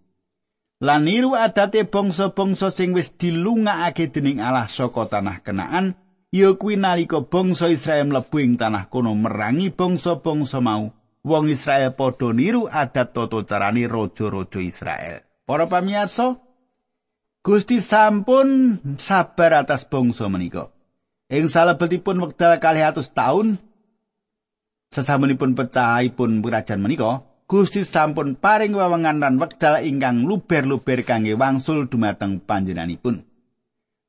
lan 0.82 1.06
niru 1.06 1.38
adate 1.38 1.86
bangsa-bangsa 1.86 2.74
sing 2.74 2.98
wis 2.98 3.14
dilungakake 3.14 4.10
dening 4.10 4.42
Allah 4.42 4.66
saka 4.66 5.06
tanah 5.06 5.46
Kenaan 5.46 5.94
ya 6.34 6.58
kuwi 6.58 6.74
nalika 6.74 7.22
bangsa 7.22 7.70
Israel 7.70 8.10
mlebu 8.10 8.42
ing 8.42 8.58
tanah 8.58 8.90
kono 8.90 9.14
merangi 9.14 9.70
bangsa-bangsa 9.70 10.58
mau 10.58 10.90
wong 11.22 11.54
Israel 11.54 11.94
padha 11.94 12.34
niru 12.34 12.66
adat 12.66 13.14
tata 13.14 13.46
carane 13.46 13.86
raja-raja 13.86 14.58
Israel 14.58 15.22
para 15.46 15.70
pamirsa 15.70 16.49
Gusti 17.40 17.80
sampun 17.80 18.80
sabar 19.00 19.64
atas 19.64 19.88
bangsa 19.88 20.28
menika 20.28 20.76
ing 21.32 21.48
salebetipun 21.48 22.20
wekdal 22.20 22.60
kalih 22.60 22.84
atus 22.84 23.16
taun 23.16 23.56
sesamunipun 24.92 25.56
pecahipun 25.56 26.44
kerajaan 26.44 26.84
menika 26.84 27.24
Gusti 27.50 27.82
sampun 27.82 28.38
paring 28.38 28.78
wewengan 28.78 29.18
lan 29.18 29.42
wekdal 29.42 29.82
ingkang 29.82 30.28
luber-luber 30.28 31.02
kangge 31.02 31.34
wangsul 31.34 31.90
dumateng 31.90 32.46
panjenenganipun. 32.46 33.26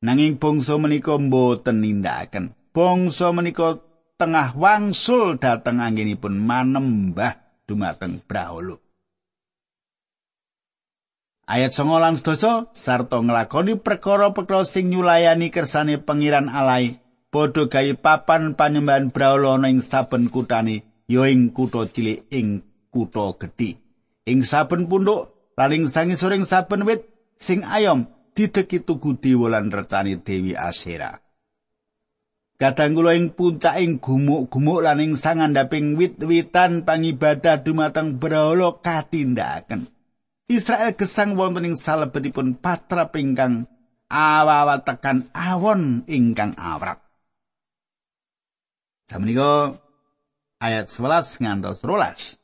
Nanging 0.05 0.37
bangsa 0.37 0.77
menika 0.77 1.17
mboten 1.17 1.81
nindakaken. 1.81 2.53
Bangsa 2.77 3.33
menika 3.33 3.81
tengah 4.21 4.53
wangsul 4.53 5.41
dhateng 5.41 5.81
anggenipun 5.81 6.37
manembah 6.37 7.41
dumateng 7.65 8.21
Brahola. 8.29 8.77
Ayat 11.51 11.75
9 11.75 11.99
lan 11.99 12.15
sarta 12.15 13.19
nglakoni 13.19 13.75
perkara-perkara 13.83 14.63
sing 14.63 14.87
nyulayani 14.87 15.51
kersane 15.51 15.99
pangeran 15.99 16.47
alai 16.47 17.03
padha 17.35 17.67
gawe 17.67 17.93
papan 17.99 18.55
panyembahan 18.55 19.11
Brahola 19.11 19.59
ing 19.67 19.83
saben 19.83 20.31
kutane 20.31 20.87
ya 21.11 21.27
ing 21.27 21.51
kutha 21.51 21.91
cilik 21.91 22.31
ing 22.31 22.63
kutha 22.95 23.35
gedhe. 23.35 23.83
Ing 24.31 24.47
saben 24.47 24.87
pundhuk 24.87 25.35
laling 25.59 25.91
sangisoring 25.91 26.47
saben 26.47 26.87
wit 26.87 27.11
sing 27.35 27.67
ayom 27.67 28.07
dideki 28.39 28.87
tugu 28.87 29.19
dewa 29.19 29.51
lan 29.51 29.75
retani 29.75 30.23
Dewi 30.23 30.55
Asera. 30.55 31.19
Kadang 32.63 32.95
kula 32.95 33.19
ing 33.19 33.35
puncaking 33.35 33.99
gumuk-gumuk 33.99 34.87
lan 34.87 35.03
ing 35.03 35.19
sangandhaping 35.19 35.99
wit-witan 35.99 36.87
pangibadah 36.87 37.59
dumateng 37.59 38.23
brahala 38.23 38.79
katindakaken. 38.79 39.91
Israel 40.51 40.99
gesang 40.99 41.39
wonten 41.39 41.63
ing 41.63 41.79
salebetipun 41.79 42.59
patra 42.59 43.07
pingkang 43.15 43.71
awawa 44.11 44.83
tekan 44.83 45.31
awon 45.31 46.03
ingkang 46.11 46.59
awrat. 46.59 46.99
Samenika 49.07 49.79
ayat 50.59 50.91
11 50.91 51.47
ngantos 51.47 51.79
12. 51.87 52.35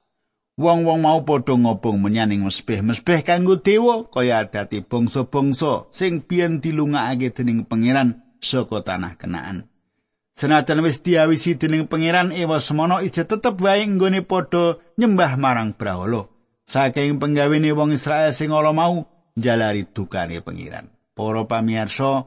Wong-wong 0.57 1.03
mau 1.03 1.21
padha 1.27 1.59
ngobong 1.59 1.99
menyaning 1.99 2.47
mesbeh-mesbeh 2.47 3.27
kanggo 3.27 3.59
dewa 3.59 4.07
kaya 4.09 4.47
adati 4.47 4.87
bangsa-bangsa 4.87 5.91
sing 5.91 6.23
biyen 6.23 6.63
dilungakake 6.63 7.35
dening 7.35 7.67
pangeran 7.67 8.23
saka 8.39 8.87
tanah 8.87 9.19
Kenaan. 9.19 9.67
Senajan 10.39 10.81
wis 10.87 11.03
diawisi 11.03 11.59
dening 11.59 11.91
pangeran 11.91 12.31
ewa 12.31 12.63
semono 12.63 13.03
isih 13.03 13.27
tetep 13.27 13.59
wae 13.59 13.83
nggone 13.83 14.23
padha 14.23 14.79
nyembah 14.95 15.35
marang 15.35 15.75
Brahala. 15.75 16.36
Saking 16.67 17.23
penggawene 17.23 17.71
wong 17.71 17.95
Israel 17.95 18.35
sing 18.35 18.51
ala 18.51 18.75
mau 18.75 19.07
jalari 19.39 19.87
dukane 19.87 20.43
pangeran. 20.43 20.91
Para 21.15 21.47
pamirsa, 21.47 22.27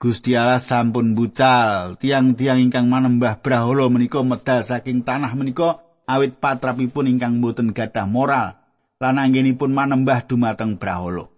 Gusti 0.00 0.32
Allah 0.34 0.58
sampun 0.58 1.12
bucal 1.12 2.00
tiang-tiang 2.00 2.58
ingkang 2.64 2.88
manembah 2.90 3.38
Brahala 3.38 3.86
menika 3.92 4.24
medal 4.24 4.64
saking 4.64 5.06
tanah 5.06 5.36
menika 5.36 5.84
awit 6.08 6.40
patrapipun 6.40 7.06
ingkang 7.06 7.38
boten 7.38 7.76
gadah 7.76 8.08
moral 8.08 8.58
lan 8.98 9.20
anggenipun 9.20 9.70
manembah 9.70 10.24
dumateng 10.24 10.80
Brahala. 10.80 11.28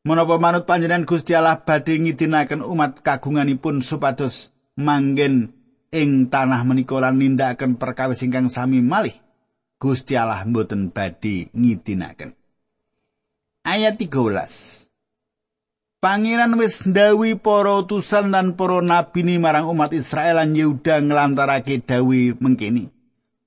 Menapa 0.00 0.40
manut 0.40 0.64
panjenengan 0.64 1.04
Gusti 1.04 1.36
Allah 1.36 1.60
badhe 1.60 2.00
ngidinaken 2.00 2.64
umat 2.64 3.04
kagunganipun 3.04 3.84
supados 3.84 4.48
manggen 4.80 5.52
ing 5.92 6.32
tanah 6.32 6.64
menika 6.64 6.96
lan 7.04 7.20
nindakaken 7.20 7.76
perkawis 7.76 8.24
ingkang 8.24 8.48
sami 8.48 8.80
malih 8.80 9.12
Gusti 9.80 10.12
Allah 10.12 10.44
mboten 10.44 10.92
badhe 10.92 11.48
ngidinaken. 11.56 12.36
Ayat 13.64 13.96
13. 13.96 14.92
Pangeran 16.04 16.52
wis 16.60 16.84
ndawi 16.84 17.40
para 17.40 17.80
utusan 17.80 18.28
lan 18.28 18.60
para 18.60 18.84
nabi 18.84 19.24
marang 19.40 19.72
umat 19.72 19.96
Israel 19.96 20.40
lan 20.40 20.52
Yehuda 20.52 21.00
nglantarake 21.00 21.80
dawi 21.80 22.36
mengkini. 22.36 22.92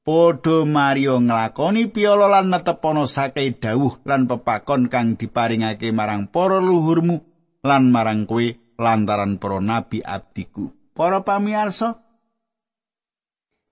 padha 0.03 0.67
Mario 0.67 1.17
nglakoni 1.23 1.87
piala 1.87 2.27
lan 2.27 2.51
netepono 2.51 3.07
sakai 3.07 3.55
dawuh 3.55 4.03
lan 4.03 4.27
pepakon 4.27 4.91
kang 4.91 5.15
diparingake 5.15 5.95
marang 5.95 6.27
para 6.27 6.59
luhurmu 6.59 7.23
lan 7.63 7.89
marang 7.89 8.27
kowe 8.27 8.43
lantaran 8.75 9.39
para 9.39 9.63
nabi 9.63 10.03
abdiku. 10.03 10.69
Para 10.93 11.25
pamirsa, 11.25 12.03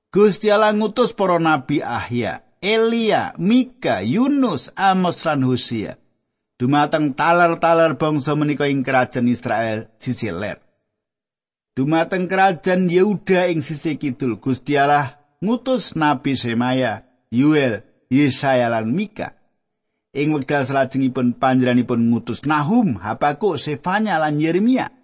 Gusti 0.10 0.50
Allah 0.50 0.74
ngutus 0.74 1.14
para 1.14 1.38
nabi 1.38 1.86
Ahya, 1.86 2.42
Elia, 2.62 3.34
Mika, 3.42 4.06
Yunus, 4.06 4.70
Amos 4.78 5.26
lan 5.26 5.42
Hosea 5.44 6.02
dumateng 6.62 7.18
taler-taler 7.18 7.98
bangsa 7.98 8.38
menika 8.38 8.70
ing 8.70 8.86
kerajaan 8.86 9.26
Israel 9.26 9.90
sisi 9.98 10.30
ler. 10.30 10.62
Dumateng 11.74 12.30
kerajaan 12.30 12.86
Yehuda 12.86 13.50
ing 13.50 13.66
sisi 13.66 13.98
kidul 13.98 14.38
Gusti 14.38 14.78
Allah 14.78 15.18
ngutus 15.42 15.98
Nabi 15.98 16.38
Semaya, 16.38 17.02
Yuel, 17.34 17.82
Yesaya 18.14 18.70
lan 18.70 18.94
Mika. 18.94 19.34
Ing 20.14 20.38
wekdal 20.38 20.70
salajengipun 20.70 21.42
panjenenganipun 21.42 22.14
ngutus 22.14 22.46
Nahum, 22.46 23.02
Habakuk, 23.02 23.58
Sefanya 23.58 24.22
lan 24.22 24.38
Yeremia. 24.38 25.01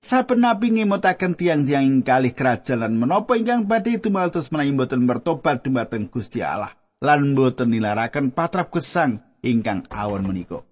Saben 0.00 0.40
nabi 0.40 0.72
ngemutaken 0.72 1.36
tiang-tiang 1.36 1.84
ing 1.84 2.00
kalih 2.00 2.32
kerajaan 2.32 2.96
menapa 2.96 3.36
ingkang 3.36 3.68
badhe 3.68 4.00
tumaltus 4.00 4.48
menawi 4.48 4.72
boten 4.72 5.04
bertobat 5.04 5.60
dumateng 5.60 6.08
Gusti 6.08 6.40
Allah 6.40 6.72
lan 7.04 7.36
boten 7.36 7.68
nilaraken 7.68 8.32
patrap 8.32 8.72
gesang 8.72 9.20
ingkang 9.44 9.84
awon 9.92 10.24
menika. 10.24 10.64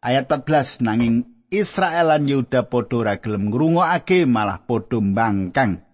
Ayat 0.00 0.32
14 0.32 0.80
nanging 0.80 1.28
Israel 1.52 2.08
lan 2.08 2.24
Yehuda 2.24 2.64
padha 2.64 2.96
ora 2.96 3.14
gelem 3.20 3.52
ngrungokake 3.52 4.24
malah 4.24 4.64
padha 4.64 4.96
mbangkang 4.96 5.84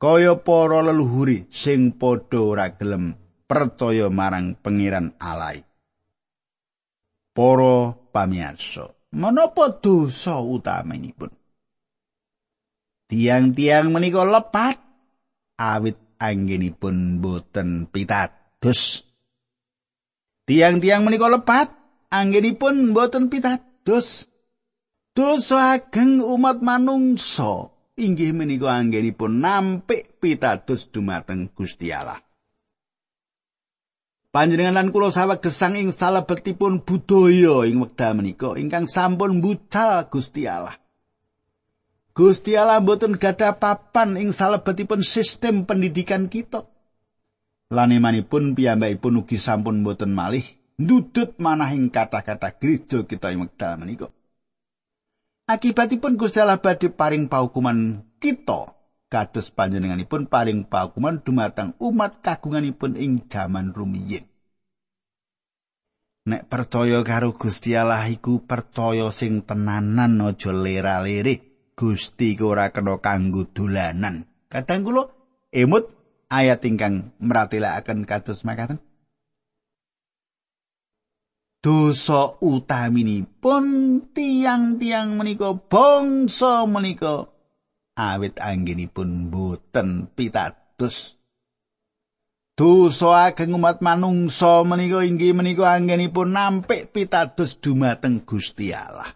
kaya 0.00 0.40
para 0.40 0.80
leluhuri 0.80 1.44
sing 1.52 1.92
padha 1.92 2.40
ora 2.40 2.72
gelem 2.72 3.20
percaya 3.44 4.08
marang 4.08 4.56
pangeran 4.56 5.12
alai. 5.20 5.60
Para 7.36 7.92
pamirsa, 8.12 8.96
menapa 9.12 9.78
dosa 9.78 10.40
utamanipun? 10.40 11.30
Tiang-tiang 13.12 13.92
menika 13.92 14.24
lepat 14.24 14.80
awit 15.60 16.00
anggenipun 16.16 17.20
boten 17.20 17.84
pitados. 17.92 19.04
Tiang-tiang 20.48 21.04
menika 21.04 21.28
lepat 21.28 21.68
anggenipun 22.08 22.96
boten 22.96 23.28
pitados. 23.28 24.32
Dosa 25.12 25.76
ageng 25.76 26.24
umat 26.24 26.64
manungsa 26.64 27.68
inggih 28.00 28.32
menika 28.32 28.72
anggenipun 28.72 29.44
nampik 29.44 30.16
pitados 30.16 30.88
dumateng 30.88 31.52
Gusti 31.52 31.92
Allah. 31.92 32.16
Panjenengan 34.32 34.80
lan 34.80 34.88
kula 34.88 35.12
saweg 35.12 35.44
gesang 35.44 35.76
ing 35.76 35.92
salebetipun 35.92 36.80
budaya 36.88 37.68
ing 37.68 37.84
wekdal 37.84 38.16
menika 38.16 38.56
ingkang 38.56 38.88
sampun 38.88 39.44
bucal 39.44 40.08
Gusti 40.08 40.48
Allah. 40.48 40.80
Gusti 42.16 42.56
Allah 42.56 42.80
boten 42.80 43.20
gadah 43.20 43.60
papan 43.60 44.16
ing 44.16 44.32
salebetipun 44.32 45.04
sistem 45.04 45.68
pendidikan 45.68 46.32
kita. 46.32 46.64
Lan 47.76 47.92
imanipun 47.92 48.56
piyambakipun 48.56 49.20
ugi 49.20 49.36
sampun 49.36 49.84
boten 49.84 50.16
malih 50.16 50.48
ndudut 50.80 51.36
manah 51.36 51.68
ing 51.76 51.92
kata-kata 51.92 52.56
gereja 52.56 53.04
kita 53.04 53.36
ing 53.36 53.44
wekdal 53.44 53.84
menika. 53.84 54.08
Akibatipun 55.44 56.16
Gusti 56.16 56.40
Allah 56.40 56.56
badhe 56.56 56.88
paring 56.88 57.28
paukuman 57.28 58.00
kita 58.16 58.80
kados 59.12 59.52
panjenenganipun 59.52 60.32
paring 60.32 60.64
paukuman 60.64 61.20
dumateng 61.20 61.76
umat 61.76 62.24
kagunganipun 62.24 62.96
ing 62.96 63.28
jaman 63.28 63.76
rumiyin. 63.76 64.24
nek 66.22 66.46
percaya 66.46 67.02
karo 67.02 67.34
Gusti 67.34 67.74
Allah 67.74 68.06
iku 68.06 68.46
percaya 68.46 69.10
sing 69.10 69.42
tenanan 69.42 70.22
aja 70.22 70.54
lera-lere 70.54 71.68
Gusti 71.74 72.38
ku 72.38 72.54
ora 72.54 72.70
kena 72.70 73.00
kanggo 73.02 73.48
dolanan. 73.48 74.28
Kadang 74.46 74.86
kula 74.86 75.10
emut 75.50 75.90
ayat 76.30 76.62
ingkang 76.68 77.16
meratelaken 77.18 78.04
kados 78.06 78.44
makaten 78.46 78.78
dosa 81.62 82.36
utaminipun 82.42 83.64
tiang-tiang 84.10 85.14
menika 85.14 85.54
bangsa 85.54 86.66
menika 86.66 87.30
awit 87.96 88.40
anggenipun 88.40 89.28
boten 89.28 90.08
pitados 90.16 91.20
dosa 92.56 93.32
ageng 93.32 93.56
umat 93.56 93.80
manungsa 93.80 94.64
menika 94.64 95.04
inggih 95.04 95.32
menika 95.32 95.72
anggenipun 95.72 96.32
nampik 96.36 96.92
pitados 96.92 97.58
dumateng 97.60 98.22
Gusti 98.24 98.70
Allah. 98.70 99.12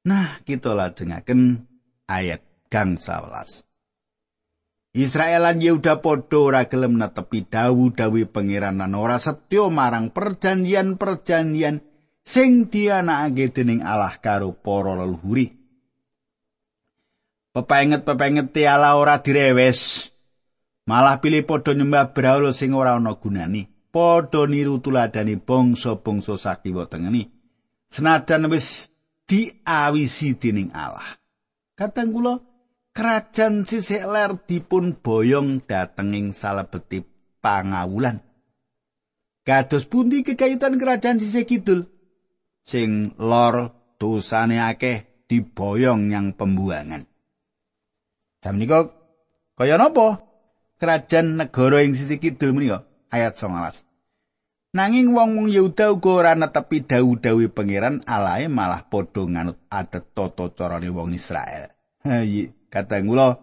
Nah, 0.00 0.40
kita 0.48 0.72
lajengaken 0.72 1.68
ayat 2.08 2.40
gang 2.72 2.96
11. 2.96 3.68
Israel 4.96 5.46
lan 5.46 5.62
Yehuda 5.62 6.02
padha 6.02 6.38
ora 6.40 6.66
gelem 6.66 6.98
netepi 6.98 7.46
dawu-dawi 7.46 8.26
pangeran 8.26 8.82
lan 8.82 8.96
ora 8.98 9.22
setya 9.22 9.70
marang 9.70 10.10
perjanjian-perjanjian 10.10 11.84
sing 12.26 12.66
dianakake 12.72 13.54
dening 13.54 13.86
Allah 13.86 14.18
karo 14.18 14.56
para 14.56 14.98
leluhuri. 14.98 15.59
Pepenget-pepenget 17.50 18.54
Allah 18.70 18.94
ora 18.94 19.18
direwes, 19.18 20.06
malah 20.86 21.18
pilih 21.18 21.42
padha 21.42 21.74
nyembah 21.74 22.14
brahala 22.14 22.54
sing 22.54 22.70
ora 22.70 22.94
ana 22.94 23.18
gunane. 23.18 23.90
Padha 23.90 24.46
niru 24.46 24.78
tuladani 24.78 25.34
bangsa-bangsa 25.34 26.38
sakiwa 26.38 26.86
tengeni. 26.86 27.26
Senajan 27.90 28.46
wis 28.46 28.94
diawisi 29.26 30.38
dening 30.38 30.70
Allah. 30.70 31.18
Kadang 31.74 32.14
kula 32.14 32.38
kerajaan 32.94 33.66
sisik 33.66 34.06
ler 34.06 34.38
dipun 34.46 34.94
boyong 35.02 35.66
datenging 35.66 36.30
salebeti 36.30 37.02
pangawulan. 37.42 38.22
Kados 39.42 39.90
pundi 39.90 40.22
kekaitan 40.22 40.78
kerajaan 40.78 41.18
sisik 41.18 41.50
kidul? 41.50 41.90
Sing 42.62 43.18
lor 43.18 43.74
dosane 43.98 44.62
akeh 44.62 45.26
diboyong 45.26 46.14
yang 46.14 46.38
pembuangan 46.38 47.09
Jam 48.40 48.56
niko 48.56 48.88
kaya 49.56 49.76
napa? 49.76 50.30
kerajaan 50.80 51.36
negara 51.36 51.84
ing 51.84 51.92
sisi 51.92 52.16
kidul 52.16 52.56
menika 52.56 52.88
ayat 53.12 53.36
19. 53.36 53.84
Nanging 54.72 55.12
wong-wong 55.12 55.52
Yehuda 55.52 55.92
uga 55.92 56.10
ora 56.24 56.32
netepi 56.32 56.80
dawu-dawi 56.80 57.52
pangeran 57.52 58.00
alae 58.08 58.48
malah 58.48 58.86
padha 58.88 59.26
nganut 59.28 59.60
adat 59.68 60.14
tata 60.16 60.48
carane 60.56 60.88
wong 60.88 61.12
Israel. 61.12 61.68
Ha 62.06 62.24
kata 62.72 63.04
kula 63.04 63.36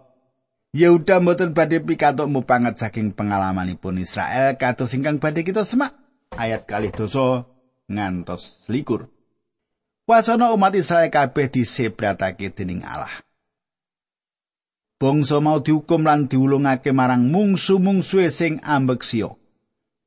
Yehuda 0.73 1.21
mboten 1.21 1.53
badhe 1.53 1.83
pikantuk 1.83 2.25
mupangat 2.31 2.81
saking 2.81 3.13
pengalamanipun 3.13 4.01
Israel 4.01 4.57
kados 4.57 4.97
ingkang 4.97 5.21
badhe 5.21 5.45
kita 5.45 5.61
semak 5.61 5.93
ayat 6.33 6.65
kalih 6.65 6.89
dosa 6.89 7.45
ngantos 7.85 8.65
likur. 8.71 9.11
Wasana 10.07 10.55
umat 10.55 10.71
Israel 10.79 11.11
kabeh 11.11 11.51
disebratake 11.51 12.55
dening 12.55 12.81
Allah. 12.87 13.26
Bangsa 14.97 15.37
mau 15.37 15.61
dihukum 15.61 16.01
lan 16.09 16.25
diulungake 16.25 16.89
marang 16.89 17.29
mungsu-mungsuhe 17.29 18.33
sing 18.33 18.57
ambeksya. 18.65 19.29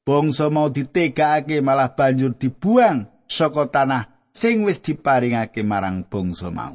Bangsa 0.02 0.50
mau 0.50 0.66
ditegakake 0.66 1.62
malah 1.62 1.94
banjur 1.94 2.34
dibuang 2.34 3.06
saka 3.30 3.70
tanah 3.70 4.10
sing 4.34 4.66
wis 4.66 4.82
diparingake 4.82 5.62
marang 5.62 6.02
bangsa 6.02 6.50
mau. 6.50 6.74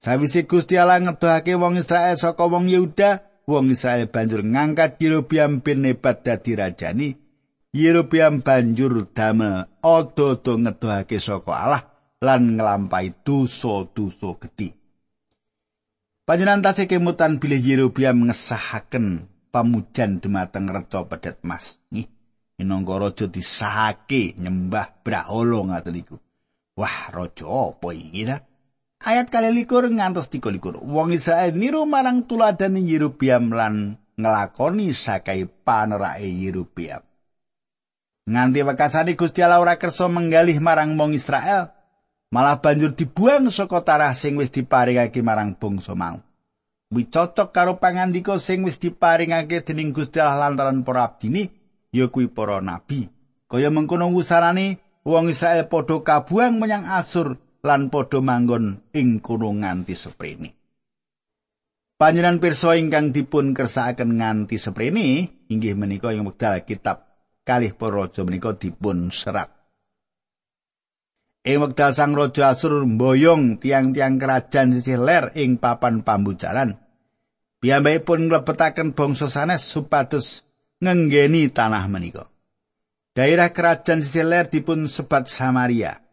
Sawise 0.00 0.48
Gusti 0.48 0.80
Allah 0.80 0.96
ngedohake 1.04 1.60
wong 1.60 1.76
Israel 1.76 2.16
saka 2.16 2.48
wong 2.48 2.72
Yehuda, 2.72 3.44
wong 3.44 3.68
Israel 3.68 4.08
banjur 4.08 4.40
ngangkat 4.40 4.96
Yerobiam 4.96 5.60
bin 5.60 5.84
Nebat 5.84 6.24
dadi 6.24 6.56
rajani. 6.56 7.20
Yerobiam 7.76 8.40
banjur 8.40 9.12
damel 9.12 9.68
odo-odo 9.84 10.56
ngedohake 10.56 11.20
saka 11.20 11.52
Allah 11.52 11.84
lan 12.24 12.56
nglampahi 12.56 13.12
dosa-dosa 13.20 14.40
gedhe. 14.40 14.79
Panjenengan 16.30 16.62
tasih 16.62 16.86
kemutan 16.86 17.42
bilih 17.42 17.58
Yerobiam 17.58 18.30
ngesahaken 18.30 19.26
pamujan 19.50 20.22
dumateng 20.22 20.70
reca 20.70 21.02
pedet 21.02 21.42
mas. 21.42 21.82
Nih, 21.90 22.06
minangka 22.54 23.02
raja 23.02 23.26
disahake 23.26 24.38
nyembah 24.38 24.94
brahala 25.02 25.58
ngaten 25.66 25.98
iku. 25.98 26.22
Wah, 26.78 27.10
raja 27.10 27.50
apa 27.74 27.88
iki 27.90 28.30
ta? 28.30 28.46
Ayat 29.02 29.26
kali 29.26 29.50
likur 29.50 29.90
ngantos 29.90 30.30
tiga 30.30 30.54
likur. 30.54 30.78
Wong 30.78 31.18
Israel 31.18 31.50
niru 31.50 31.82
marang 31.82 32.22
tuladan 32.22 32.78
Yerobiam 32.78 33.50
lan 33.50 33.98
ngelakoni 34.14 34.94
sakai 34.94 35.50
panerake 35.50 36.30
Yerobiam. 36.30 37.02
Nganti 38.30 38.62
wekasane 38.62 39.18
Gusti 39.18 39.42
Allah 39.42 39.58
ora 39.58 39.74
kersa 39.82 40.06
menggalih 40.06 40.62
marang 40.62 40.94
wong 40.94 41.10
Israel, 41.10 41.74
malah 42.30 42.62
banjur 42.62 42.94
dibuang 42.94 43.50
saka 43.50 43.82
tarah 43.82 44.14
sing 44.14 44.38
wis 44.38 44.54
diparingake 44.54 45.20
marang 45.20 45.58
bangsa 45.58 45.98
mau. 45.98 46.22
Wi 46.90 47.06
cocok 47.06 47.54
karo 47.54 47.78
pangandika 47.78 48.38
sing 48.42 48.66
wis 48.66 48.78
diparingake 48.78 49.62
dening 49.62 49.94
Gusti 49.94 50.18
Allah 50.18 50.50
lantaran 50.50 50.82
para 50.82 51.06
abdine, 51.06 51.50
ya 51.94 52.10
kuwi 52.10 52.26
para 52.26 52.58
nabi. 52.58 53.06
Kaya 53.50 53.70
mengkono 53.70 54.10
wusarane 54.10 54.78
wong 55.06 55.30
Israel 55.30 55.66
padha 55.66 56.02
kabuang 56.02 56.58
menyang 56.58 56.86
Asur 56.86 57.38
lan 57.66 57.90
padha 57.90 58.18
manggon 58.22 58.82
ing 58.94 59.22
kono 59.22 59.50
nganti 59.54 59.94
seprene. 59.94 60.50
Panjenengan 62.00 62.40
pirsa 62.40 62.80
ingkang 62.80 63.12
dipun 63.12 63.52
kersakaken 63.52 64.16
nganti 64.16 64.56
seprene 64.56 65.28
inggih 65.52 65.76
menika 65.76 66.14
ing 66.16 66.24
wekdal 66.24 66.64
kitab 66.64 67.06
kalih 67.44 67.76
para 67.76 68.06
raja 68.06 68.24
menika 68.24 68.56
dipun 68.56 69.12
serat. 69.12 69.59
Ing 71.40 71.56
wekdal 71.56 71.96
sang 71.96 72.12
raja 72.12 72.52
Asur 72.52 72.84
mboyong 72.84 73.64
tiang-tiang 73.64 74.20
kerajaan 74.20 74.76
sisih 74.76 75.00
ler 75.00 75.32
ing 75.32 75.56
papan 75.56 76.04
pambujalan. 76.04 76.76
Piyambakipun 77.64 78.28
nglebetaken 78.28 78.92
bangsa 78.92 79.32
sanes 79.32 79.64
supados 79.64 80.44
ngenggeni 80.84 81.48
tanah 81.48 81.88
menika. 81.88 82.28
Daerah 83.16 83.56
kerajaan 83.56 84.04
sisih 84.04 84.28
ler 84.28 84.52
dipun 84.52 84.84
sebat 84.84 85.32
Samaria. 85.32 86.04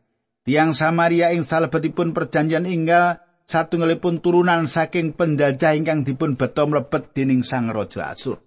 Tiang 0.47 0.71
Samaria 0.71 1.35
ing 1.35 1.43
salebetipun 1.43 2.15
perjanjian 2.15 2.63
inggal 2.63 3.19
satunggalipun 3.51 4.23
turunan 4.23 4.63
saking 4.63 5.11
penjajah 5.11 5.75
ingkang 5.75 6.07
dipun 6.07 6.39
beto 6.39 6.71
mlebet 6.71 7.11
dening 7.11 7.43
sang 7.43 7.67
raja 7.67 8.15
Asur. 8.15 8.39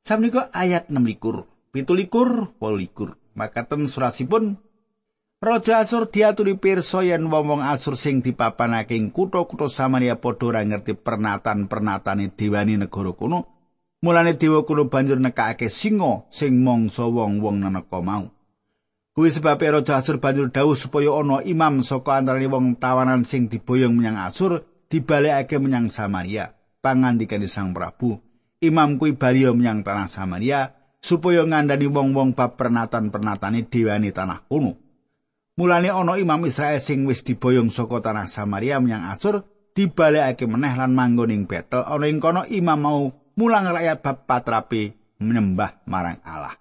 Samnika 0.00 0.48
ayat 0.56 0.88
6 0.88 0.96
likur, 1.04 1.44
7 1.76 1.84
likur, 1.92 2.56
8 2.56 2.80
likur. 2.80 3.20
Makaten 3.36 3.84
surasipun 3.84 4.56
Raja 5.40 5.80
Asur 5.80 6.12
diaturi 6.12 6.60
pirsa 6.60 7.00
yen 7.00 7.32
wong-wong 7.32 7.64
Asur 7.64 7.96
sing 7.96 8.20
dipapanake 8.20 8.92
ing 8.92 9.08
kutha-kutha 9.08 9.72
Samaria 9.72 10.20
padha 10.20 10.52
ora 10.52 10.60
ngerti 10.60 10.92
pernatan-pernatane 10.92 12.36
dewani 12.36 12.76
negara 12.76 13.16
kuno. 13.16 13.48
Mulane 14.04 14.36
dewa 14.36 14.68
kuno 14.68 14.92
banjur 14.92 15.16
nekake 15.16 15.72
singa 15.72 16.28
sing 16.28 16.60
mangsa 16.60 17.08
wong-wong 17.08 17.56
neneka 17.56 18.04
mau. 18.04 18.28
Kuwi 19.16 19.32
sebab 19.32 19.56
Raja 19.64 20.04
Asur 20.04 20.20
banjur 20.20 20.52
dawuh 20.52 20.76
supaya 20.76 21.08
ana 21.08 21.40
imam 21.40 21.80
saka 21.80 22.20
antarané 22.20 22.44
wong 22.44 22.76
tawanan 22.76 23.24
sing 23.24 23.48
diboyong 23.48 23.96
menyang 23.96 24.20
Asur 24.20 24.68
dibalekake 24.92 25.56
menyang 25.56 25.88
Samaria. 25.88 26.52
Pangandikane 26.84 27.48
Sang 27.48 27.72
Prabu, 27.72 28.20
imam 28.60 29.00
kuwi 29.00 29.16
bali 29.16 29.48
menyang 29.48 29.80
tanah 29.88 30.04
Samaria 30.12 30.76
supaya 31.00 31.48
ngandani 31.48 31.88
wong-wong 31.88 32.36
bab 32.36 32.60
pernatan-pernatane 32.60 33.64
dewani 33.72 34.12
tanah 34.12 34.44
kuno. 34.44 34.89
Mulane 35.60 35.92
ana 35.92 36.16
imam 36.16 36.40
Israel 36.48 36.80
sing 36.80 37.04
wis 37.04 37.20
diboyong 37.20 37.68
saka 37.68 38.00
tanah 38.00 38.24
Samaria 38.24 38.80
menyang 38.80 39.12
Asur 39.12 39.44
dibalekake 39.76 40.48
meneh 40.48 40.72
lan 40.72 40.96
manggon 40.96 41.28
ing 41.28 41.44
Betel. 41.44 41.84
Ana 41.84 42.08
ing 42.08 42.16
kono 42.16 42.48
imam 42.48 42.80
mau 42.80 43.12
mulang 43.36 43.68
rakyat 43.68 44.00
bab 44.00 44.24
patrape 44.24 44.96
menyembah 45.20 45.84
marang 45.84 46.16
Allah. 46.24 46.56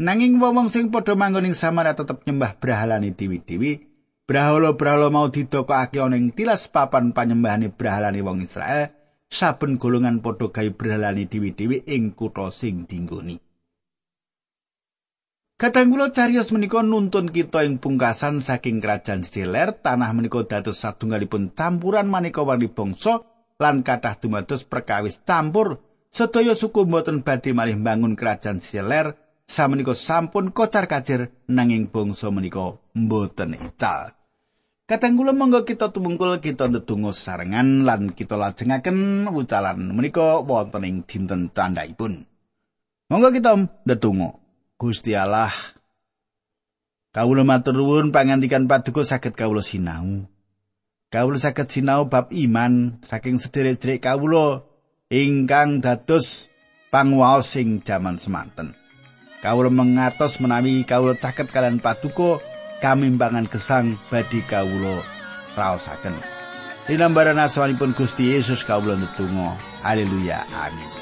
Nanging 0.00 0.40
wong 0.40 0.72
sing 0.72 0.88
padha 0.88 1.12
manggon 1.12 1.44
ing 1.44 1.52
Samaria 1.52 1.92
tetep 1.92 2.24
nyembah 2.24 2.56
brahalane 2.56 3.12
dewi-dewi. 3.12 3.84
Brahala-brahala 4.24 5.12
mau 5.12 5.28
didokake 5.28 6.00
ana 6.00 6.16
ing 6.16 6.32
tilas 6.32 6.72
papan 6.72 7.12
panyembahane 7.12 7.68
brahalane 7.68 8.24
wong 8.24 8.48
Israel. 8.48 8.96
Saben 9.28 9.76
golongan 9.76 10.24
padha 10.24 10.48
gawe 10.48 10.70
brahalane 10.72 11.28
dewi-dewi 11.28 11.84
ing 11.84 12.16
kutha 12.16 12.48
sing 12.48 12.88
dinggoni. 12.88 13.43
Kadang 15.64 15.96
kula 15.96 16.12
cariyos 16.12 16.52
menika 16.52 16.84
nuntun 16.84 17.32
kita 17.32 17.64
ing 17.64 17.80
pungkasan 17.80 18.44
saking 18.44 18.84
kerajaan 18.84 19.24
Siler, 19.24 19.72
tanah 19.72 20.12
menika 20.12 20.44
dados 20.44 20.76
satunggalipun 20.76 21.56
campuran 21.56 22.04
maneka 22.04 22.44
warni 22.44 22.68
bangsa 22.68 23.24
lan 23.56 23.80
kathah 23.80 24.20
dumados 24.20 24.60
perkawis 24.68 25.24
campur 25.24 25.80
sedaya 26.12 26.52
suku 26.52 26.84
mboten 26.84 27.24
badhe 27.24 27.56
malih 27.56 27.80
bangun 27.80 28.12
kerajaan 28.12 28.60
Siler 28.60 29.16
samenika 29.48 29.96
sampun 29.96 30.52
kocar 30.52 30.84
kacir 30.84 31.32
nanging 31.48 31.88
bangsa 31.88 32.28
menika 32.28 32.76
mboten 32.92 33.56
ical. 33.56 34.12
Kadang 34.84 35.16
kula 35.16 35.32
monggo 35.32 35.64
kita 35.64 35.88
tumungkul 35.96 36.44
kita 36.44 36.68
ndedonga 36.68 37.16
sarengan 37.16 37.88
lan 37.88 38.12
kita 38.12 38.36
lajengaken 38.36 39.32
wucalan 39.32 39.96
menika 39.96 40.44
wonten 40.44 40.84
ing 40.84 41.08
dinten 41.08 41.48
candhaipun. 41.56 42.28
Monggo 43.08 43.32
kita 43.32 43.56
ndedonga. 43.88 44.43
Gusti 44.74 45.14
Allah 45.14 45.54
Kawula 47.14 47.46
matur 47.46 47.78
nuwun 47.78 48.10
pangandikan 48.10 48.66
paduka 48.66 49.06
saged 49.06 49.38
kawula 49.38 49.62
sinau. 49.62 50.26
Kawula 51.14 51.38
saged 51.38 51.70
sinau 51.70 52.10
bab 52.10 52.34
iman 52.34 52.98
saking 53.06 53.38
sederek-sederek 53.38 54.02
kawula 54.02 54.66
ingkang 55.14 55.78
dados 55.78 56.50
pangwaos 56.90 57.54
sing 57.54 57.86
jaman 57.86 58.18
semanten. 58.18 58.74
Kawula 59.46 59.70
mengatos 59.70 60.42
menawi 60.42 60.82
kawula 60.82 61.14
caket 61.14 61.54
kalian 61.54 61.78
paduka 61.78 62.42
kamimbangan 62.82 63.46
gesang 63.46 63.94
badi 64.10 64.42
kawula 64.42 64.98
raosaken. 65.54 66.18
Dinambaran 66.90 67.38
asmanipun 67.38 67.94
Gusti 67.94 68.34
Yesus 68.34 68.66
kawula 68.66 68.98
netunggal. 68.98 69.54
Haleluya. 69.86 70.42
Amin. 70.50 70.93